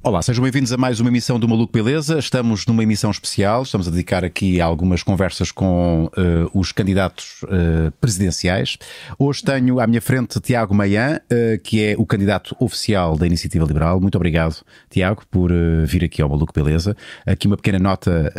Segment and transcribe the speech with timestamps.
[0.00, 2.20] Olá, sejam bem-vindos a mais uma emissão do Maluco Beleza.
[2.20, 7.90] Estamos numa emissão especial, estamos a dedicar aqui algumas conversas com uh, os candidatos uh,
[8.00, 8.78] presidenciais.
[9.18, 13.64] Hoje tenho à minha frente Tiago Maian, uh, que é o candidato oficial da Iniciativa
[13.64, 14.00] Liberal.
[14.00, 15.50] Muito obrigado, Tiago, por
[15.84, 16.96] vir aqui ao Maluco Beleza.
[17.26, 18.32] Aqui uma pequena nota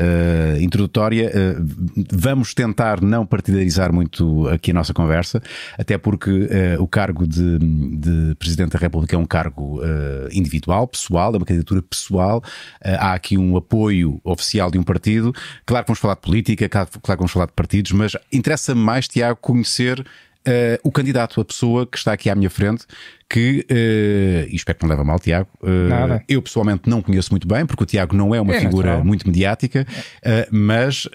[0.61, 1.29] introdutória.
[2.11, 5.41] vamos tentar não partidarizar muito aqui a nossa conversa,
[5.77, 6.49] até porque
[6.79, 9.81] o cargo de, de, Presidente da República é um cargo
[10.31, 12.43] individual, pessoal, é uma candidatura pessoal,
[12.81, 15.33] eh, há aqui um apoio oficial de um partido.
[15.65, 19.07] Claro que vamos falar de política, claro que vamos falar de partidos, mas interessa-me mais,
[19.07, 20.05] Tiago, conhecer
[20.47, 22.85] Uh, o candidato, a pessoa que está aqui à minha frente,
[23.29, 27.45] que, uh, e espero que não leva mal, Tiago, uh, eu pessoalmente não conheço muito
[27.45, 29.05] bem, porque o Tiago não é uma é figura natural.
[29.05, 31.07] muito mediática, uh, mas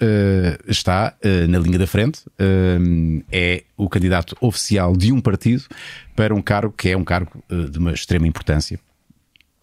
[0.67, 1.17] está
[1.49, 2.21] na linha da frente,
[3.31, 5.63] é o candidato oficial de um partido
[6.15, 8.79] para um cargo que é um cargo de uma extrema importância.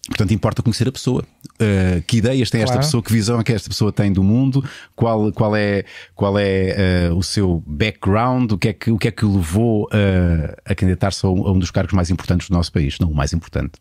[0.07, 1.23] Portanto, importa conhecer a pessoa.
[1.53, 2.71] Uh, que ideias tem claro.
[2.71, 4.63] esta pessoa, que visão é que esta pessoa tem do mundo,
[4.95, 9.07] qual, qual é, qual é uh, o seu background, o que é que, o que,
[9.07, 12.49] é que o levou uh, a candidatar-se a, um, a, um, dos cargos mais importantes
[12.49, 13.73] do nosso país, não o mais importante.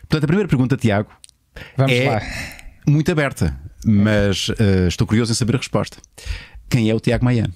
[0.00, 1.10] Portanto, a primeira pergunta, Tiago,
[1.76, 2.22] Vamos é lá.
[2.86, 4.50] muito aberta, mas
[4.88, 5.98] estou curioso em saber a resposta.
[6.70, 7.50] Quem é o Tiago Maia?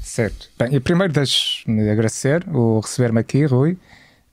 [0.00, 0.48] Certo.
[0.58, 3.76] Bem, primeiro deixe-me agradecer o receber-me aqui, Rui.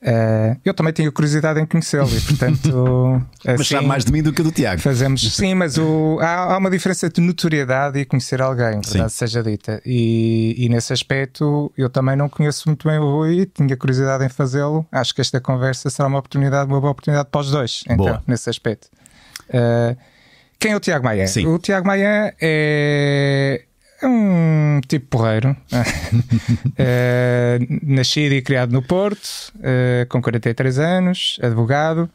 [0.01, 3.21] Uh, eu também tenho curiosidade em conhecê-lo e, portanto.
[3.45, 4.79] assim, mas sabe mais de mim do que do Tiago.
[4.81, 9.17] Fazemos, sim, mas o, há, há, uma diferença de notoriedade e conhecer alguém, verdade sim.
[9.17, 9.81] seja dita.
[9.85, 14.29] E, e, nesse aspecto, eu também não conheço muito bem o Rui, tinha curiosidade em
[14.29, 14.87] fazê-lo.
[14.89, 18.23] Acho que esta conversa será uma oportunidade, uma boa oportunidade para os dois, então, boa.
[18.25, 18.87] nesse aspecto.
[19.49, 19.97] Uh,
[20.57, 21.27] quem é o Tiago Maia?
[21.27, 21.45] Sim.
[21.45, 23.63] O Tiago Maia é,
[24.01, 25.55] é um tipo porreiro.
[26.77, 32.09] é, nascido e criado no Porto, é, com 43 anos, advogado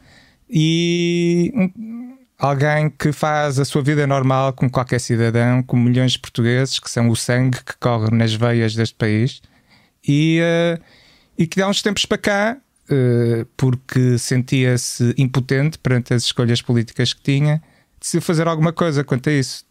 [0.49, 6.19] e um, alguém que faz a sua vida normal como qualquer cidadão, como milhões de
[6.19, 9.43] portugueses, que são o sangue que corre nas veias deste país
[10.07, 10.83] e, uh,
[11.39, 12.57] e que há uns tempos para cá,
[12.91, 17.63] uh, porque sentia-se impotente perante as escolhas políticas que tinha,
[18.01, 19.65] decidiu fazer alguma coisa quanto a isso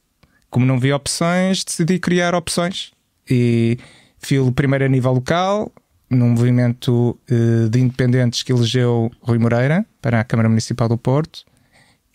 [0.53, 2.91] como não vi opções, decidi criar opções.
[3.27, 3.79] E
[4.19, 5.71] filo primeiro a nível local,
[6.07, 11.43] num movimento uh, de independentes que elegeu Rui Moreira para a Câmara Municipal do Porto.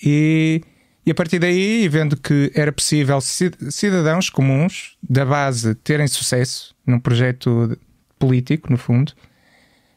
[0.00, 0.62] E,
[1.04, 7.00] e a partir daí, vendo que era possível cidadãos comuns da base terem sucesso num
[7.00, 7.76] projeto
[8.20, 9.12] político, no fundo,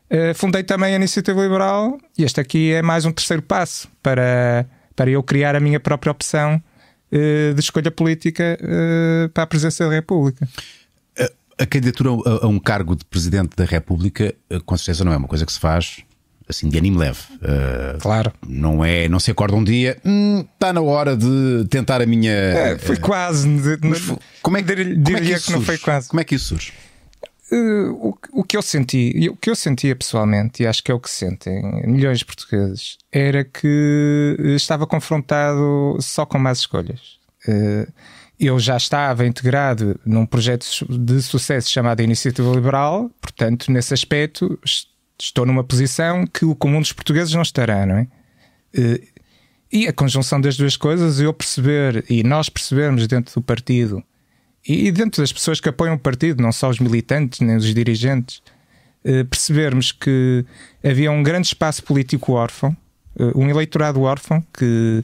[0.10, 4.66] uh, fundei também a Iniciativa Liberal e este aqui é mais um terceiro passo para,
[4.96, 6.60] para eu criar a minha própria opção
[7.12, 10.48] de escolha política eh, para a presidência da República.
[11.58, 15.28] A, candidatura a, um cargo de presidente da República, eh, com certeza, não é uma
[15.28, 16.04] coisa que se faz
[16.50, 17.20] assim de anime leve.
[17.36, 18.32] Uh, claro.
[18.48, 22.32] Não é, não se acorda um dia, hum, está na hora de tentar a minha.
[22.32, 23.48] É, foi quase.
[23.48, 24.02] Mas,
[24.42, 26.10] como é que, como é que, isso que não foi quase.
[26.10, 26.74] Como é que isso surge?
[27.54, 30.94] Uh, o, o, que eu senti, o que eu sentia pessoalmente, e acho que é
[30.94, 37.20] o que sentem milhões de portugueses, era que estava confrontado só com más escolhas.
[37.46, 37.92] Uh,
[38.40, 44.58] eu já estava integrado num projeto de sucesso chamado Iniciativa Liberal, portanto, nesse aspecto,
[45.20, 48.08] estou numa posição que o comum dos portugueses não estará, não é?
[49.72, 54.04] E a conjunção das duas coisas, eu perceber e nós percebermos dentro do partido
[54.68, 58.42] e dentro das pessoas que apoiam o partido, não só os militantes nem os dirigentes,
[59.04, 60.46] eh, percebermos que
[60.84, 62.76] havia um grande espaço político órfão,
[63.20, 65.04] eh, um eleitorado órfão que,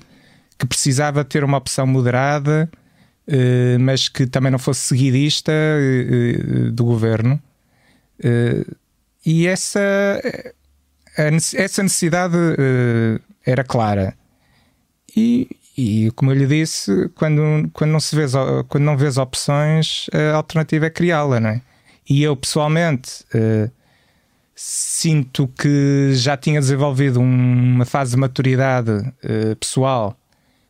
[0.58, 2.70] que precisava ter uma opção moderada,
[3.28, 5.52] eh, mas que também não fosse seguidista
[6.72, 7.42] do governo.
[9.26, 10.22] E essa,
[11.56, 12.38] essa necessidade
[13.46, 14.16] era clara.
[15.16, 18.34] E, e como eu lhe disse, quando, quando, não, se vês,
[18.68, 21.62] quando não vês opções, a alternativa é criá-la, não é?
[22.10, 23.70] E eu pessoalmente uh,
[24.56, 30.18] sinto que já tinha desenvolvido uma fase de maturidade uh, pessoal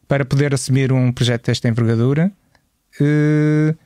[0.10, 2.30] para poder assumir um projeto desta envergadura.
[3.00, 3.78] Uh,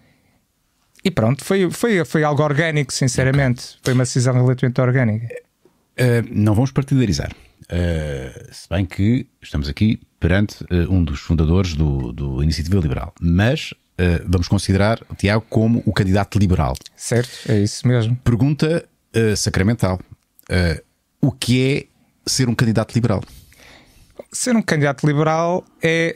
[1.03, 3.77] e pronto, foi, foi, foi algo orgânico, sinceramente.
[3.83, 5.27] Foi uma decisão relativamente orgânica.
[6.31, 7.31] não vamos partidarizar.
[8.51, 13.12] se bem que estamos aqui perante uh, um dos fundadores do, do Iniciativa Liberal.
[13.19, 16.75] Mas uh, vamos considerar o Tiago como o candidato liberal.
[16.95, 18.15] Certo, é isso mesmo.
[18.23, 20.00] Pergunta uh, sacramental:
[21.19, 21.88] o que
[22.25, 23.21] é ser um candidato liberal?
[24.31, 26.15] Ser um candidato liberal é,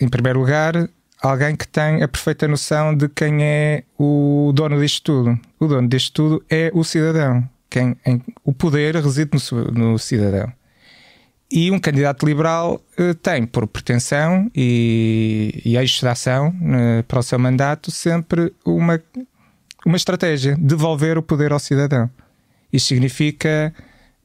[0.00, 0.88] em primeiro lugar,
[1.22, 5.40] alguém que tem a perfeita noção de quem é o dono disto tudo.
[5.60, 7.48] O dono disto tudo é o cidadão.
[7.70, 10.52] Quem, em, o poder reside no, no cidadão.
[11.50, 17.20] E um candidato liberal uh, tem por pretensão e, e eixo de ação uh, para
[17.20, 19.00] o seu mandato sempre uma,
[19.84, 22.10] uma estratégia: devolver o poder ao cidadão.
[22.72, 23.72] Isto significa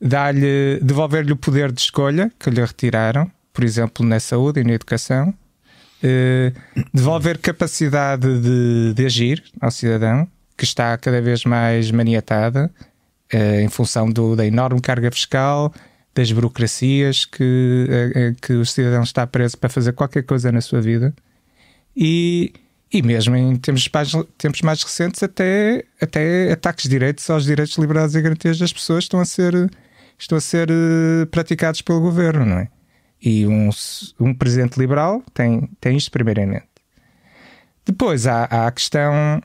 [0.01, 4.73] dar-lhe, devolver-lhe o poder de escolha que lhe retiraram, por exemplo, na saúde e na
[4.73, 10.27] educação, uh, devolver capacidade de, de, agir ao cidadão,
[10.57, 12.71] que está cada vez mais maniatada
[13.33, 15.73] em função do, da enorme carga fiscal
[16.13, 20.61] das burocracias que, eh, eh, que o cidadão está preso para fazer qualquer coisa na
[20.61, 21.13] sua vida
[21.95, 22.53] e,
[22.91, 28.15] e mesmo em tempos mais, tempos mais recentes até, até ataques direitos aos direitos, liberdades
[28.15, 29.53] e garantias das pessoas estão a ser,
[30.17, 32.69] estão a ser uh, praticados pelo governo, não é?
[33.21, 33.69] E um,
[34.19, 36.65] um presidente liberal tem, tem isto primeiramente.
[37.85, 39.43] Depois há, há a questão eh,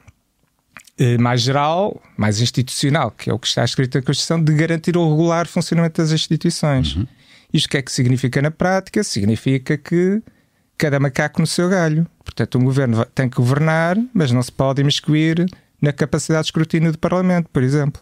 [1.21, 5.11] mais geral, mais institucional, que é o que está escrito na Constituição, de garantir o
[5.11, 6.97] regular funcionamento das instituições.
[6.97, 7.07] Uhum.
[7.53, 9.05] Isto o que é que significa na prática?
[9.05, 10.23] Significa que
[10.79, 12.07] cada macaco no seu galho.
[12.25, 15.47] Portanto, um governo tem que governar, mas não se pode imiscuir
[15.81, 18.01] na capacidade de escrutínio do Parlamento, por exemplo.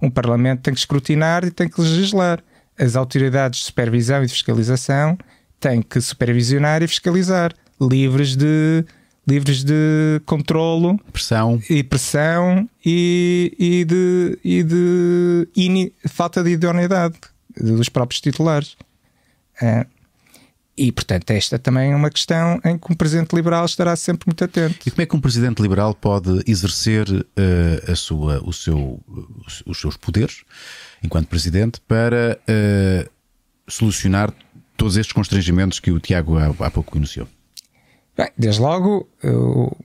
[0.00, 2.42] Um Parlamento tem que escrutinar e tem que legislar.
[2.78, 5.16] As autoridades de supervisão e de fiscalização
[5.58, 8.84] têm que supervisionar e fiscalizar, livres de
[9.26, 11.60] livres de controlo pressão.
[11.68, 17.16] e pressão e, e de, e de falta de idoneidade
[17.60, 18.76] dos próprios titulares.
[19.60, 19.86] É.
[20.78, 24.44] E, portanto, esta também é uma questão em que um presidente liberal estará sempre muito
[24.44, 24.76] atento.
[24.86, 29.00] E como é que um presidente liberal pode exercer uh, a sua, o seu,
[29.64, 30.44] os seus poderes
[31.02, 33.10] enquanto presidente para uh,
[33.66, 34.32] solucionar
[34.76, 37.26] todos estes constrangimentos que o Tiago há, há pouco enunciou?
[38.16, 39.06] Bem, desde logo,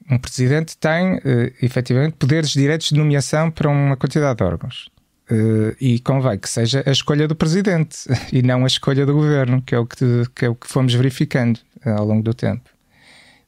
[0.09, 1.19] um presidente tem uh,
[1.61, 4.89] efetivamente poderes direitos de nomeação para uma quantidade de órgãos.
[5.29, 7.97] Uh, e convém que seja a escolha do presidente
[8.31, 10.93] e não a escolha do governo, que é o que, que, é o que fomos
[10.93, 12.69] verificando ao longo do tempo.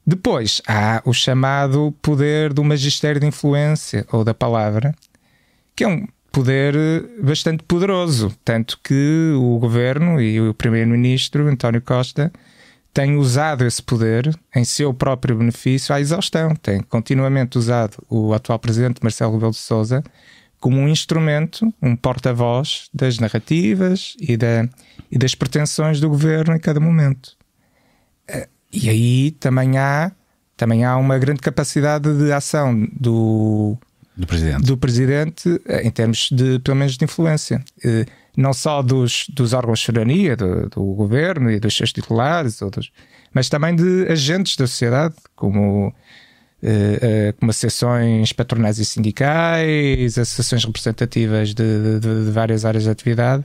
[0.06, 4.94] Depois há o chamado poder do magistério de influência ou da palavra,
[5.74, 6.74] que é um poder
[7.22, 12.30] bastante poderoso, tanto que o governo e o primeiro-ministro António Costa
[12.94, 16.54] tem usado esse poder em seu próprio benefício à exaustão.
[16.54, 20.02] Tem continuamente usado o atual presidente Marcelo Rebelo de Sousa
[20.60, 24.66] como um instrumento, um porta-voz das narrativas e, da,
[25.10, 27.36] e das pretensões do governo em cada momento.
[28.28, 30.12] Eh, e aí também há,
[30.56, 33.76] também há uma grande capacidade de ação do,
[34.16, 34.64] do presidente.
[34.64, 37.62] do presidente eh, em termos de, pelo menos, de influência.
[38.36, 42.60] Eh, não só dos, dos órgãos de soberania, do, do, governo e dos seus titulares,
[42.62, 42.90] outros,
[43.32, 45.92] mas também de agentes da sociedade, como, uh,
[46.62, 53.44] uh, como associações patronais e sindicais, associações representativas de, de, de, várias áreas de atividade.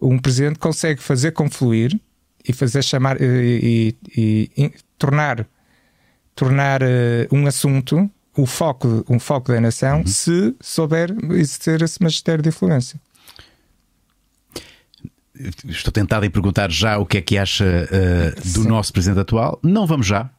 [0.00, 1.98] Um presidente consegue fazer confluir
[2.46, 5.46] e fazer chamar uh, e, e, e, tornar,
[6.34, 6.80] tornar
[7.32, 10.06] um assunto o foco, um foco da nação uhum.
[10.06, 13.00] se souber exercer esse magistério de influência
[15.68, 19.58] estou tentado em perguntar já o que é que acha uh, do nosso presidente atual.
[19.62, 20.30] Não vamos já.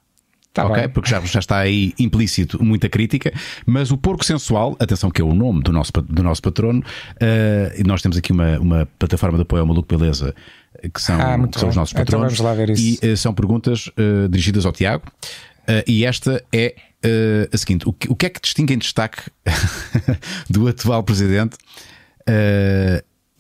[0.54, 0.82] Tá ok?
[0.82, 0.90] Bem.
[0.90, 3.32] Porque já, já está aí implícito muita crítica,
[3.66, 7.88] mas o porco sensual, atenção que é o nome do nosso, do nosso patrono, uh,
[7.88, 10.36] nós temos aqui uma, uma plataforma de apoio ao Maluco Beleza,
[10.94, 12.34] que são, ah, que são os nossos então patronos.
[12.34, 13.00] Então vamos lá ver isso.
[13.06, 15.06] E uh, são perguntas uh, dirigidas ao Tiago.
[15.88, 16.76] e esta é
[17.52, 19.24] a seguinte: o que, o que é que distingue em destaque
[20.50, 21.56] do atual presidente?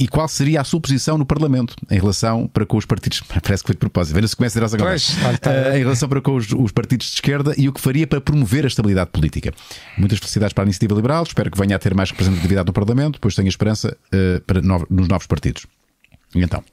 [0.01, 3.21] E qual seria a sua posição no Parlamento em relação para com os partidos.
[3.29, 4.89] Parece que foi de propósito, veja se começa a agora.
[4.89, 8.07] Pois, uh, em relação para com os, os, partidos de esquerda e o que faria
[8.07, 9.53] para promover a estabilidade política.
[9.95, 13.19] Muitas felicidades para a iniciativa liberal, espero que venha a ter mais representatividade no Parlamento,
[13.21, 15.67] pois tenho esperança uh, para no, nos novos partidos.
[16.33, 16.63] E então?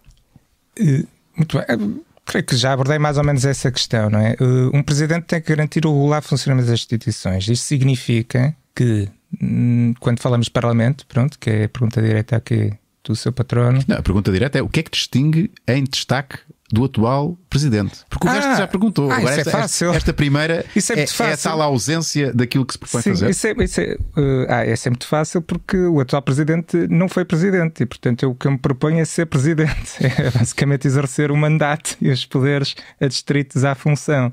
[0.80, 1.06] Uh,
[1.36, 2.00] muito bem.
[2.24, 4.36] Creio que já abordei mais ou menos essa questão, não é?
[4.72, 7.48] Um presidente tem que garantir o regular funcionamento das instituições.
[7.48, 9.08] Isto significa que,
[9.42, 12.72] hum, quando falamos de Parlamento, pronto, que é a pergunta direta aqui
[13.08, 13.82] do seu patrono.
[13.88, 16.38] Não, a pergunta direta é o que é que distingue em destaque
[16.70, 18.00] do atual presidente?
[18.10, 19.10] Porque o ah, resto já perguntou.
[19.10, 19.92] Ah, Agora, esta, é fácil.
[19.94, 23.30] esta primeira isso é, é, é, a tal ausência daquilo que se propõe Sim, fazer.
[23.30, 27.24] Isso é, isso é, uh, ah, é sempre fácil porque o atual presidente não foi
[27.24, 29.98] presidente e, portanto, eu, o que eu me proponho é ser presidente.
[30.18, 34.32] É basicamente exercer o mandato e os poderes adstritos à função.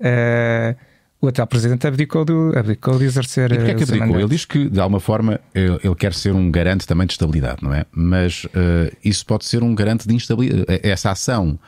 [0.00, 0.74] Uh,
[1.20, 3.52] o atual presidente abdicou de, abdicou de exercer.
[3.52, 4.18] E porquê é que abdicou?
[4.18, 7.62] Ele diz que, de alguma forma, ele, ele, quer ser um garante também de estabilidade,
[7.62, 7.84] não é?
[7.92, 10.64] Mas uh, isso pode ser um garante de instabilidade.
[10.66, 11.58] Eh, essa ação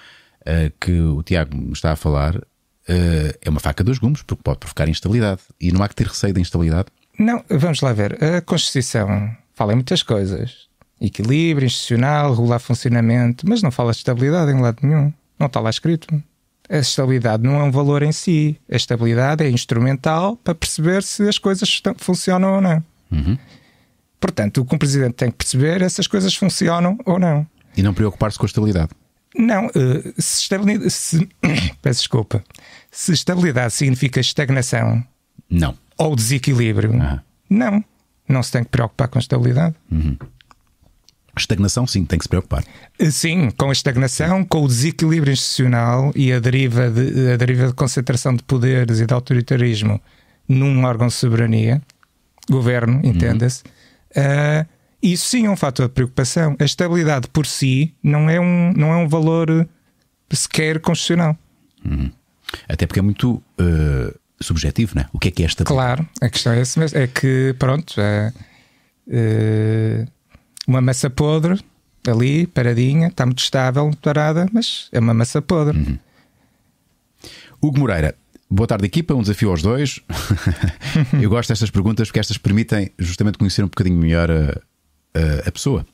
[0.41, 2.41] uh, que o Tiago está a falar uh,
[2.89, 5.43] é uma faca dos gumes, porque pode provocar instabilidade.
[5.61, 6.89] E não há que ter receio da instabilidade.
[7.19, 8.23] Não, vamos lá ver.
[8.25, 10.67] A Constituição fala em muitas coisas.
[10.99, 15.13] equilíbrio institucional, regular funcionamento, mas não fala de estabilidade em lado nenhum.
[15.39, 16.23] Não está lá escrito.
[16.69, 18.59] A estabilidade não é um valor em si.
[18.71, 22.85] A estabilidade é instrumental para perceber se as coisas funcionam ou não.
[23.11, 23.39] Uhum.
[24.21, 27.47] Portanto, o que um presidente tem que perceber é se as coisas funcionam ou não.
[27.77, 28.91] E não preocupar-se com a estabilidade.
[29.37, 30.91] Não, eh, se estabilidade.
[30.91, 31.29] Se,
[31.83, 32.45] peço desculpa.
[32.91, 35.03] Se estabilidade significa estagnação.
[35.51, 35.77] Não.
[35.99, 36.93] Ou desequilíbrio.
[36.93, 37.19] Uhum.
[37.51, 37.85] Não.
[38.29, 39.75] Não se tem que preocupar com a estabilidade.
[39.91, 40.17] Uhum.
[41.37, 42.63] Estagnação, sim, tem que se preocupar.
[43.11, 47.73] Sim, com a estagnação, com o desequilíbrio institucional e a deriva de, a deriva de
[47.73, 50.01] concentração de poderes e de autoritarismo
[50.47, 51.81] num órgão de soberania,
[52.51, 53.63] governo, entenda-se.
[54.15, 54.23] Uhum.
[54.23, 54.67] Uh,
[55.03, 56.55] isso sim é um fator de preocupação.
[56.61, 59.67] A estabilidade por si não é um, não é um valor
[60.31, 61.37] sequer constitucional.
[61.85, 62.11] Uhum.
[62.69, 65.09] Até porque é muito uh, subjetivo, não é?
[65.13, 65.97] O que é que é estabilidade?
[65.97, 66.99] Claro, a questão é essa mesmo.
[66.99, 68.33] É que, pronto, é,
[70.67, 71.63] uma massa podre
[72.09, 75.79] ali, paradinha, está muito estável, parada, mas é uma massa podre.
[75.79, 75.99] Uhum.
[77.61, 78.17] Hugo Moreira,
[78.51, 79.15] boa tarde, equipa.
[79.15, 80.01] Um desafio aos dois.
[81.21, 84.61] Eu gosto destas perguntas porque estas permitem justamente conhecer um bocadinho melhor a,
[85.15, 85.87] a, a pessoa.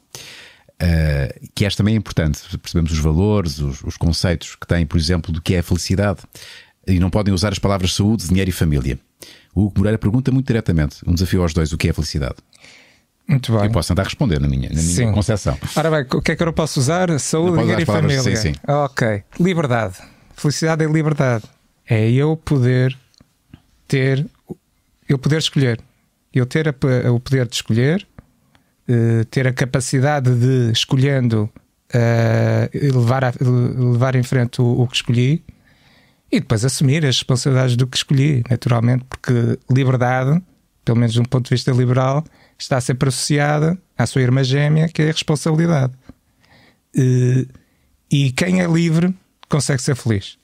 [0.80, 2.40] Uh, que esta também é importante.
[2.58, 6.20] Percebemos os valores, os, os, conceitos que têm, por exemplo, do que é a felicidade.
[6.86, 8.98] E não podem usar as palavras saúde, dinheiro e família.
[9.54, 12.36] O Hugo Moreira pergunta muito diretamente: um desafio aos dois, o que é a felicidade?
[13.28, 13.66] Muito bem.
[13.66, 15.58] Eu posso andar a responder na minha, na minha concepção.
[15.76, 17.16] Ora bem, o que é que eu posso usar?
[17.20, 18.22] Saúde, dinheiro e família.
[18.22, 18.52] Sim, sim.
[18.66, 19.22] Ok.
[19.38, 19.98] Liberdade.
[20.34, 21.44] Felicidade é liberdade.
[21.86, 22.96] É eu poder
[23.86, 24.26] ter,
[25.06, 25.78] eu poder escolher.
[26.32, 28.06] Eu ter a, o poder de escolher,
[28.88, 31.50] uh, ter a capacidade de, escolhendo,
[31.94, 35.44] uh, levar, a, levar em frente o, o que escolhi
[36.30, 40.40] e depois assumir as responsabilidades do que escolhi, naturalmente, porque liberdade,
[40.84, 42.22] pelo menos de um ponto de vista liberal,
[42.58, 45.92] está sempre associada à sua irmã gêmea, que é a responsabilidade.
[48.10, 49.14] E quem é livre
[49.48, 50.38] consegue ser feliz.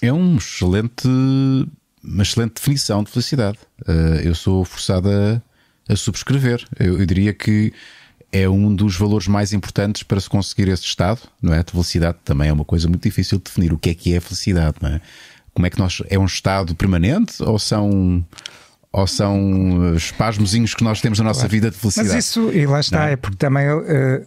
[0.00, 1.08] É um excelente,
[2.02, 3.58] uma excelente definição de felicidade.
[3.86, 5.42] Eh, eu sou forçada
[5.88, 6.66] a subscrever.
[6.78, 7.72] Eu, eu diria que
[8.30, 11.62] é um dos valores mais importantes para se conseguir esse estado, não é?
[11.62, 14.20] De felicidade também é uma coisa muito difícil de definir o que é que é
[14.20, 15.00] felicidade, não é?
[15.54, 18.24] Como é que nós é um estado permanente ou são
[18.94, 21.50] ou são espasmozinhos que nós temos na nossa claro.
[21.50, 22.14] vida de felicidade?
[22.14, 23.06] Mas isso, e lá está, não.
[23.08, 24.24] é porque também uh,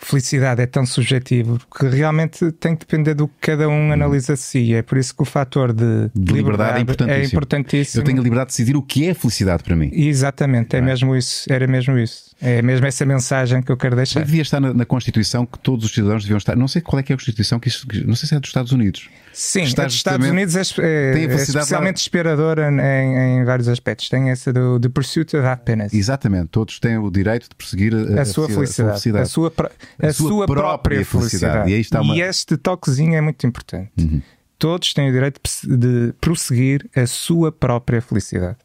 [0.00, 4.40] felicidade é tão subjetivo que realmente tem que depender do que cada um analisa de
[4.40, 4.72] si.
[4.72, 7.22] É por isso que o fator de, de liberdade, liberdade é, importantíssimo.
[7.22, 8.00] é, importantíssimo.
[8.00, 9.90] Eu tenho a liberdade de decidir o que é felicidade para mim.
[9.92, 11.52] Exatamente, é, é mesmo isso.
[11.52, 12.27] Era mesmo isso.
[12.40, 14.24] É mesmo essa mensagem que eu quero deixar.
[14.24, 16.54] Devia estar na, na, Constituição que todos os cidadãos deviam estar.
[16.54, 18.48] Não sei qual é que é a Constituição, que isso, não sei se é dos
[18.48, 19.08] Estados Unidos.
[19.32, 24.08] Sim, a dos Estados Unidos é, é, é especialmente inspiradora em, em, vários aspectos.
[24.08, 25.92] Tem essa do The Pursuit of Happiness.
[25.92, 29.22] Exatamente, todos têm o direito de perseguir a, a, sua, felicidade, a sua felicidade.
[29.22, 29.52] A sua,
[30.00, 31.70] a, sua, sua própria, própria felicidade.
[31.70, 32.06] felicidade.
[32.06, 32.16] E, uma...
[32.16, 33.90] e, este toquezinho é muito importante.
[33.98, 34.22] Uhum.
[34.58, 38.58] Todos têm o direito de prosseguir a sua própria felicidade.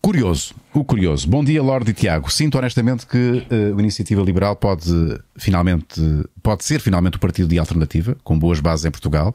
[0.00, 1.28] Curioso, o curioso.
[1.28, 2.30] Bom dia, Lorde e Tiago.
[2.30, 6.00] Sinto honestamente que uh, a Iniciativa Liberal pode finalmente
[6.42, 9.34] pode ser finalmente o partido de alternativa, com boas bases em Portugal.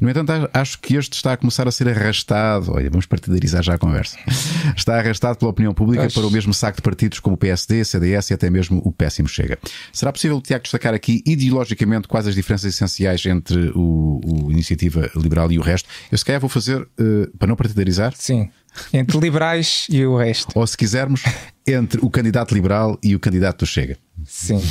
[0.00, 2.72] No entanto, acho que este está a começar a ser arrastado.
[2.72, 4.16] Olha, vamos partidarizar já a conversa.
[4.74, 8.30] Está arrastado pela opinião pública para o mesmo saco de partidos como o PSD, CDS
[8.30, 9.58] e até mesmo o péssimo Chega.
[9.92, 15.52] Será possível, Tiago, destacar aqui ideologicamente quais as diferenças essenciais entre o, o Iniciativa Liberal
[15.52, 15.86] e o resto?
[16.10, 18.14] Eu, se calhar, vou fazer, uh, para não partidarizar.
[18.16, 18.48] Sim.
[18.92, 20.52] Entre liberais e o resto.
[20.54, 21.22] Ou, se quisermos,
[21.66, 23.96] entre o candidato liberal e o candidato do Chega.
[24.24, 24.62] Sim.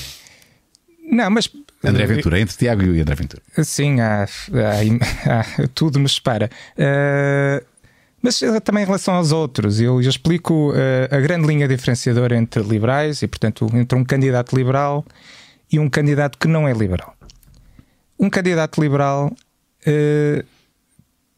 [1.11, 1.49] Não, mas
[1.83, 3.41] André Ventura, entre Tiago e André Ventura.
[3.63, 6.49] Sim, há, há, há tudo nos espera.
[6.77, 7.65] Uh,
[8.21, 10.75] mas também em relação aos outros, eu, eu explico uh,
[11.09, 15.05] a grande linha diferenciadora entre liberais e, portanto, entre um candidato liberal
[15.71, 17.15] e um candidato que não é liberal.
[18.19, 19.31] Um candidato liberal
[19.87, 20.45] uh,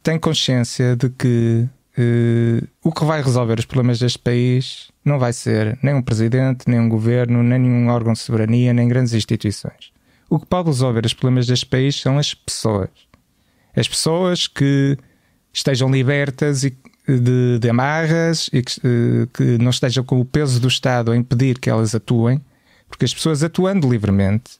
[0.02, 1.68] tem consciência de que
[2.84, 6.80] o que vai resolver os problemas deste país não vai ser nem um presidente, nem
[6.80, 9.92] um governo, nem nenhum órgão de soberania, nem grandes instituições.
[10.30, 12.90] O que pode resolver os problemas deste país são as pessoas.
[13.76, 14.98] As pessoas que
[15.54, 16.76] estejam libertas e
[17.08, 21.18] de, de amarras e que, eh, que não estejam com o peso do Estado a
[21.18, 22.40] impedir que elas atuem,
[22.88, 24.60] porque as pessoas atuando livremente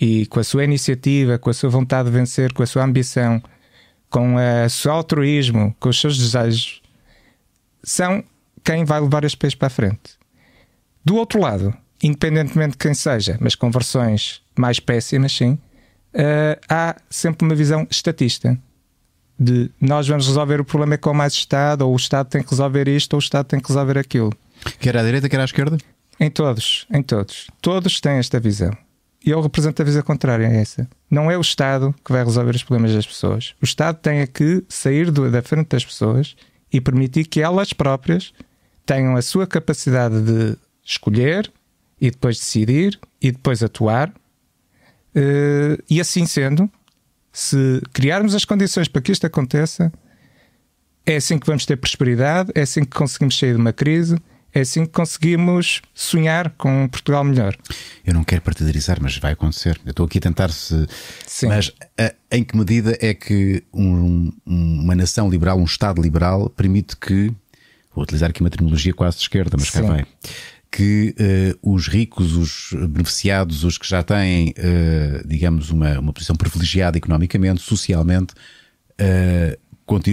[0.00, 3.42] e com a sua iniciativa, com a sua vontade de vencer, com a sua ambição,
[4.10, 6.82] com o seu altruísmo, com os seus desejos,
[7.82, 8.22] são
[8.62, 10.18] quem vai levar este país para a frente.
[11.04, 16.96] Do outro lado, independentemente de quem seja, mas com versões mais péssimas, sim, uh, há
[17.08, 18.58] sempre uma visão estatista
[19.40, 22.86] de nós vamos resolver o problema com mais Estado, ou o Estado tem que resolver
[22.88, 24.34] isto, ou o Estado tem que resolver aquilo.
[24.78, 25.78] Quer à direita, quer à esquerda?
[26.18, 27.46] Em todos, em todos.
[27.62, 28.76] Todos têm esta visão.
[29.24, 30.88] E eu represento a visão contrária a essa.
[31.10, 33.54] Não é o Estado que vai resolver os problemas das pessoas.
[33.60, 36.34] O Estado tem é que sair do, da frente das pessoas
[36.72, 38.32] e permitir que elas próprias
[38.86, 41.52] tenham a sua capacidade de escolher
[42.00, 44.08] e depois decidir e depois atuar.
[45.14, 46.70] Uh, e assim sendo,
[47.32, 49.92] se criarmos as condições para que isto aconteça,
[51.04, 54.16] é assim que vamos ter prosperidade, é assim que conseguimos sair de uma crise,
[54.52, 57.56] é assim que conseguimos sonhar com um Portugal melhor.
[58.04, 59.80] Eu não quero partidarizar, mas vai acontecer.
[59.84, 60.86] Eu estou aqui a tentar se.
[61.26, 61.46] Sim.
[61.46, 66.96] Mas a, em que medida é que um, uma nação liberal, um Estado liberal, permite
[66.96, 67.32] que.
[67.94, 69.80] Vou utilizar aqui uma terminologia quase de esquerda, mas Sim.
[69.80, 70.06] cá vai.
[70.70, 71.14] Que
[71.62, 76.96] uh, os ricos, os beneficiados, os que já têm, uh, digamos, uma, uma posição privilegiada
[76.96, 78.32] economicamente, socialmente,
[79.00, 79.58] uh,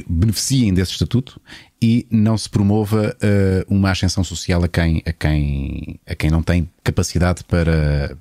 [0.10, 1.40] beneficiem desse estatuto
[1.82, 6.42] e não se promova uh, uma ascensão social a quem, a, quem, a quem não
[6.42, 8.18] tem capacidade para,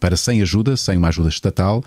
[0.00, 1.84] para sem ajuda, sem uma ajuda estatal,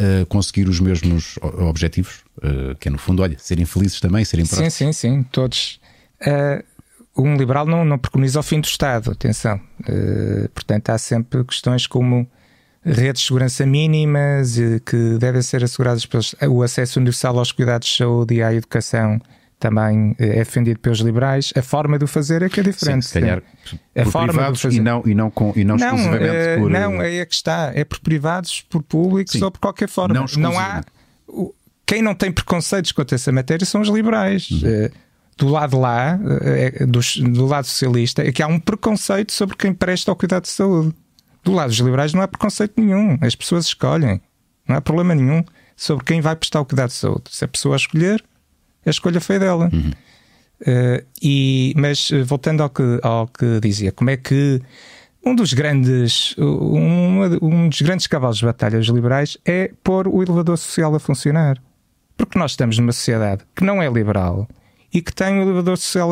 [0.00, 4.46] uh, conseguir os mesmos objetivos, uh, que é no fundo, olha, serem felizes também, serem
[4.46, 4.72] próximos.
[4.72, 5.78] Sim, sim, sim, todos.
[7.16, 9.60] um liberal não, não preconiza o fim do Estado, atenção.
[10.54, 12.26] portanto, há sempre questões como
[12.84, 17.96] redes de segurança mínimas que devem ser asseguradas pelos, o acesso universal aos cuidados de
[17.98, 19.20] saúde e à educação
[19.62, 21.52] também eh, é defendido pelos liberais.
[21.56, 23.04] A forma de o fazer é que é diferente.
[23.04, 23.42] Sim, se calhar
[23.96, 24.76] a por forma privados fazer...
[24.76, 26.70] e não, e não, com, e não, não exclusivamente é, por.
[26.70, 27.70] Não, é que está.
[27.72, 30.14] É por privados, por públicos Sim, ou por qualquer forma.
[30.14, 30.82] Não, não há.
[31.86, 34.50] Quem não tem preconceitos quanto a essa matéria são os liberais.
[34.50, 34.60] Uhum.
[34.64, 34.90] Eh,
[35.38, 36.18] do lado lá,
[36.86, 37.00] do,
[37.30, 40.94] do lado socialista, é que há um preconceito sobre quem presta ao cuidado de saúde.
[41.42, 43.18] Do lado dos liberais não há preconceito nenhum.
[43.20, 44.20] As pessoas escolhem.
[44.68, 45.42] Não há problema nenhum
[45.74, 47.24] sobre quem vai prestar o cuidado de saúde.
[47.30, 48.22] Se a pessoa escolher,
[48.84, 49.70] a escolha foi dela.
[49.72, 49.90] Uhum.
[50.62, 54.62] Uh, e, mas eh, voltando ao que, ao que dizia, como é que
[55.24, 60.22] um dos grandes um, um dos grandes cavalos de batalha dos liberais é pôr o
[60.22, 61.60] elevador social a funcionar.
[62.16, 64.48] Porque nós estamos numa sociedade que não é liberal
[64.92, 66.10] e que tem o elevador social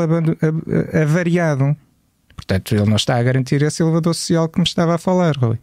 [1.00, 1.76] avariado.
[2.34, 5.58] Portanto, ele não está a garantir esse elevador social que me estava a falar, Rui.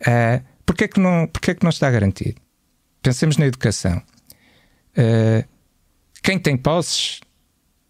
[0.00, 2.40] Uh, porquê, é que não, porquê é que não está garantido?
[3.02, 4.02] Pensemos na educação.
[4.96, 5.44] Uh,
[6.22, 7.20] quem tem posses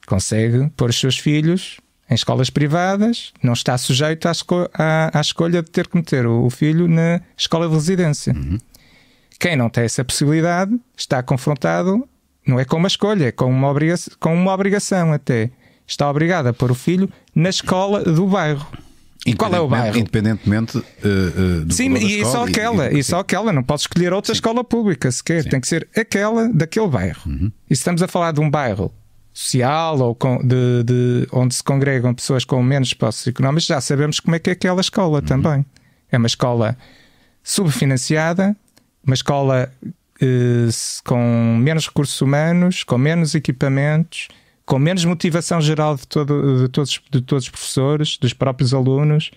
[0.06, 1.78] consegue pôr os seus filhos
[2.10, 6.26] em escolas privadas, não está sujeito à, esco à, à escolha de ter que meter
[6.26, 8.34] o, o filho na escola de residência.
[8.34, 8.58] Uhum.
[9.38, 12.06] Quem não tem essa possibilidade está confrontado,
[12.46, 15.50] não é com uma escolha, é com uma, obriga com uma obrigação até.
[15.86, 18.66] Está obrigado a pôr o filho na escola do bairro.
[19.24, 19.96] E qual é o bairro?
[19.96, 24.12] Independentemente uh, uh, do Sim, e, só aquela, e, e, só aquela, não podes escolher
[24.12, 24.38] outra Sim.
[24.38, 25.50] escola pública sequer, Sim.
[25.50, 27.22] tem que ser aquela daquele bairro.
[27.26, 27.52] Uhum.
[27.70, 28.92] E se estamos a falar de um bairro
[29.32, 34.18] social ou com, de, de, onde se congregam pessoas com menos posses económicos, já sabemos
[34.18, 35.24] como é que é aquela escola uhum.
[35.24, 35.66] também.
[36.10, 36.76] É uma escola
[37.44, 38.56] subfinanciada,
[39.06, 44.28] uma escola uh, com menos recursos humanos, com menos equipamentos
[44.64, 49.30] com menos motivação geral de, todo, de, todos, de todos os professores, dos próprios alunos.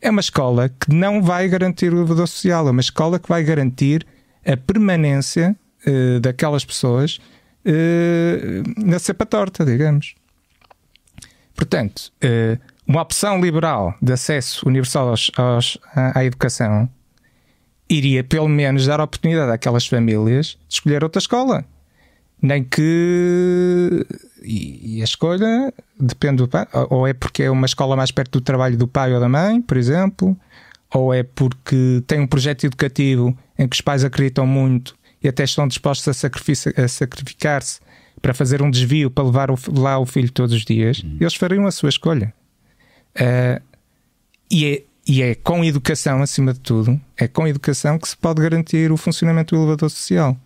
[0.00, 3.42] É uma escola que não vai garantir o elevador social, é uma escola que vai
[3.42, 4.06] garantir
[4.44, 7.18] a permanência uh, daquelas pessoas
[7.64, 10.14] uh, na cepa torta, digamos.
[11.54, 16.88] Portanto, uh, uma opção liberal de acesso universal aos, aos, à, à educação
[17.88, 21.64] iria pelo menos dar oportunidade àquelas famílias de escolher outra escola
[22.40, 24.06] nem que.
[24.42, 26.66] E, e, a escolha depende do pai.
[26.90, 29.60] Ou é porque é uma escola mais perto do trabalho do pai ou da mãe,
[29.60, 30.36] por exemplo,
[30.92, 35.44] ou é porque tem um projeto educativo em que os pais acreditam muito e até
[35.44, 37.80] estão dispostos a, sacrificar-se
[38.20, 41.18] para fazer um desvio para levar o, lá o filho todos os dias, uhum.
[41.20, 42.32] eles fariam a sua escolha.
[43.14, 43.62] Uh,
[44.50, 48.40] e, é, e é com educação, acima de tudo, é com educação que se pode
[48.40, 50.36] garantir o funcionamento do elevador social.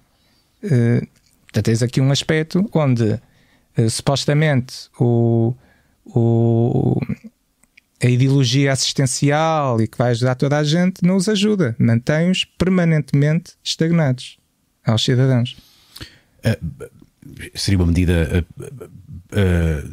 [0.62, 1.06] Uh,
[1.50, 3.20] Portanto, tens aqui um aspecto onde
[3.76, 5.52] uh, supostamente o,
[6.06, 7.00] o,
[8.02, 13.54] a ideologia assistencial e que vai ajudar toda a gente não os ajuda, mantém-os permanentemente
[13.64, 14.38] estagnados
[14.86, 15.56] aos cidadãos.
[16.44, 16.88] Uh,
[17.54, 18.90] seria uma medida uh,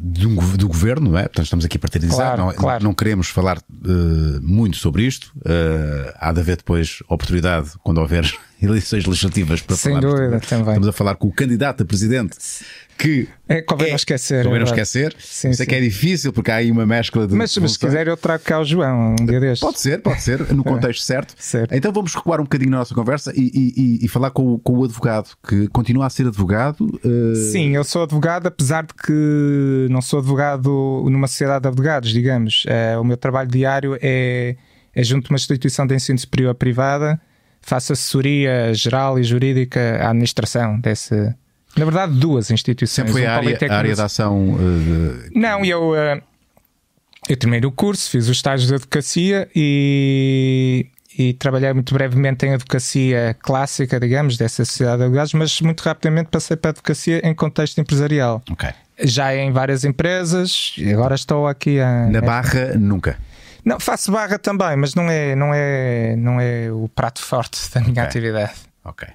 [0.02, 1.23] do, do, governo, não é?
[1.23, 2.84] Portanto, estamos aqui a partilizar, claro, não, claro.
[2.84, 5.32] não, queremos falar uh, muito sobre isto.
[5.38, 10.02] Uh, há de haver depois oportunidade, quando houver eleições legislativas para Sem falar.
[10.02, 10.67] dúvida, também.
[10.67, 12.38] Estamos a falar com o candidato a presidente
[12.98, 13.28] que.
[13.48, 14.44] É, convém não esquecer.
[14.44, 14.82] Convém é não verdade.
[14.90, 15.16] esquecer.
[15.20, 15.70] Sim, Sei sim.
[15.70, 17.34] que é difícil porque há aí uma mescla de.
[17.36, 19.60] Mas, mas se quiser, eu trago cá o João um dia destes.
[19.60, 21.34] Pode ser, pode ser, no contexto certo.
[21.38, 21.74] Certo.
[21.74, 23.52] Então vamos recuar um bocadinho na nossa conversa e,
[24.02, 26.88] e- e- falar com, o- com o advogado, que continua a ser advogado.
[27.06, 30.70] eh, Sim, eu sou advogado, apesar de que não sou advogado
[31.10, 32.64] numa sociedade de advogados, digamos.
[32.68, 34.56] Eh, o meu trabalho diário é,
[34.96, 37.20] é junto a uma instituição de ensino superior privada,
[37.62, 41.34] faço assessoria geral e jurídica à administração desse.
[41.78, 42.96] Na verdade, duas instituições.
[43.08, 44.58] Sempre foi um a área, a área da ação.
[44.60, 46.22] eh, de- Não, eu, eh,
[47.30, 50.88] eu terminei o curso, fiz os estágios de advocacia e,
[51.18, 56.30] e trabalhei muito brevemente em advocacia clássica, digamos, dessa sociedade de advogados, mas muito rapidamente
[56.32, 58.42] passei para a advocacia em contexto empresarial.
[58.52, 58.70] Ok.
[59.04, 62.08] Já em várias empresas, e agora estou aqui a.
[62.08, 63.18] Na barra, nunca.
[63.63, 67.82] Não, faço barra também, mas não é, não é, não é o prato forte da
[67.82, 68.54] minha atividade.
[68.84, 69.08] Ok.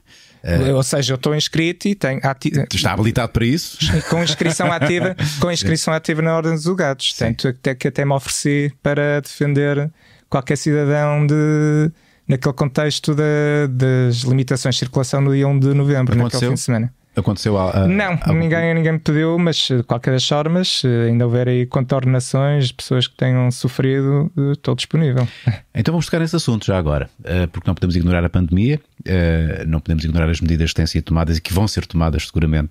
[0.45, 3.79] Eh, Ou seja, eu estou inscrito e tenho ati- está habilitado para isso?
[4.11, 7.13] com inscrição ativa, com inscrição ativa na Ordem dos Advogados.
[7.15, 9.91] Tanto até que até me ofereci para defender
[10.29, 11.91] qualquer cidadão de
[12.27, 16.49] naquele contexto da- das limitações de circulação no dia 1 de novembro, naquele Aconteceu?
[16.51, 16.93] fim de semana.
[17.15, 17.71] Aconteceu há.
[17.85, 21.47] há- Não, há- ninguém, ninguém me pediu, mas de qualquer das formas, se ainda houver
[21.49, 25.27] aí contornações, pessoas que tenham sofrido, eh, estou disponível.
[25.75, 29.65] Então vamos tocar nesse assunto já agora, eh, porque não podemos ignorar a pandemia, eh,
[29.67, 32.71] não podemos ignorar as medidas que têm sido tomadas e que vão ser tomadas seguramente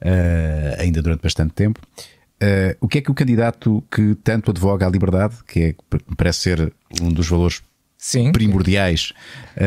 [0.00, 1.80] eh, ainda durante bastante tempo.
[2.40, 5.74] Eh, O que é que o candidato que tanto advoga à liberdade, que é,
[6.16, 7.62] parece ser um dos valores
[7.98, 9.12] Sim, primordiais,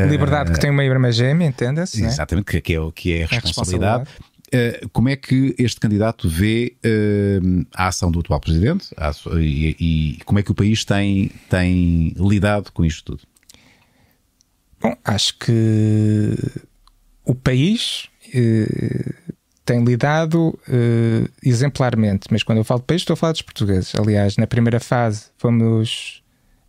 [0.10, 2.04] liberdade que tem uma irmã gêmea, entenda-se.
[2.04, 2.08] é?
[2.08, 4.04] exatamente, que, que é, o- que é a responsabilidade.
[4.10, 4.30] responsabilidade.
[4.52, 7.40] Eh, como é que este candidato vê eh,
[7.76, 12.14] a ação do atual presidente a e, e como é que o país tem, tem
[12.18, 13.22] lidado com isto tudo?
[14.82, 16.36] Bom, acho que
[17.26, 19.14] o país eh,
[19.66, 23.94] tem lidado eh, exemplarmente, mas quando eu falo de país, estou a falar dos portugueses.
[23.94, 26.19] Aliás, na primeira fase, fomos,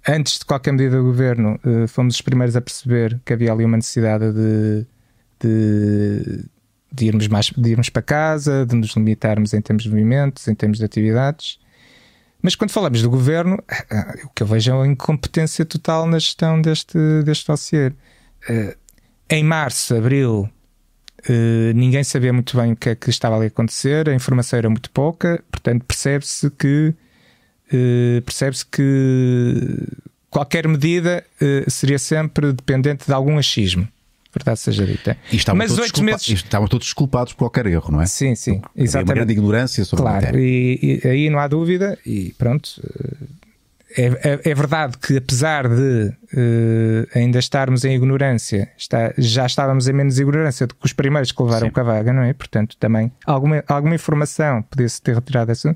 [0.08, 3.64] antes de qualquer medida do governo, eh, fomos os primeiros a perceber que havia ali
[3.64, 4.86] uma necessidade de,
[5.40, 6.44] de,
[6.92, 10.54] de irmos mais, de irmos para casa, de nos limitarmos em termos de movimentos, em
[10.54, 11.58] termos de atividades.
[12.42, 16.18] Mas quando falamos do governo, eh, o que eu vejo é uma incompetência total na
[16.18, 17.92] gestão deste, deste dossiê.
[18.48, 18.76] Eh,
[19.28, 20.48] Em março, abril,
[21.28, 24.58] eh, ninguém sabia muito bem o que é que estava ali a acontecer, a informação
[24.58, 26.94] era muito pouca, portanto, percebe-se que
[27.72, 29.86] eh, percebe-se que
[30.28, 33.86] qualquer medida eh, seria sempre dependente de algum achismo,
[34.34, 35.16] verdade seja dita.
[35.32, 36.28] E estavam, Mas todos oito desculpa- meses.
[36.28, 38.06] estavam todos desculpados por qualquer erro, não é?
[38.06, 39.14] Sim, sim, Havia uma exatamente.
[39.14, 40.40] grande ignorância sobre a Claro, matéria.
[40.44, 42.70] e, e aí não há dúvida, e pronto.
[42.84, 43.40] eh,
[43.96, 49.88] É, é- é verdade que, apesar de eh, ainda estarmos em ignorância, está- já estávamos
[49.88, 51.72] em menos ignorância do que os primeiros que levaram Sim.
[51.72, 52.32] com a vaga, não é?
[52.32, 55.74] Portanto, também alguma, alguma informação podia-se ter retirado assim.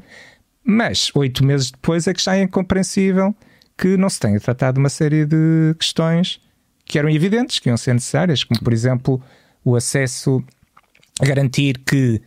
[0.65, 3.35] Mas oito meses depois é que já é incompreensível
[3.77, 6.41] que não se tenha tratado uma série de questões
[6.87, 9.21] que eram evidentes, que iam ser necessárias, como por exemplo
[9.65, 10.43] o acesso
[11.21, 12.21] a garantir que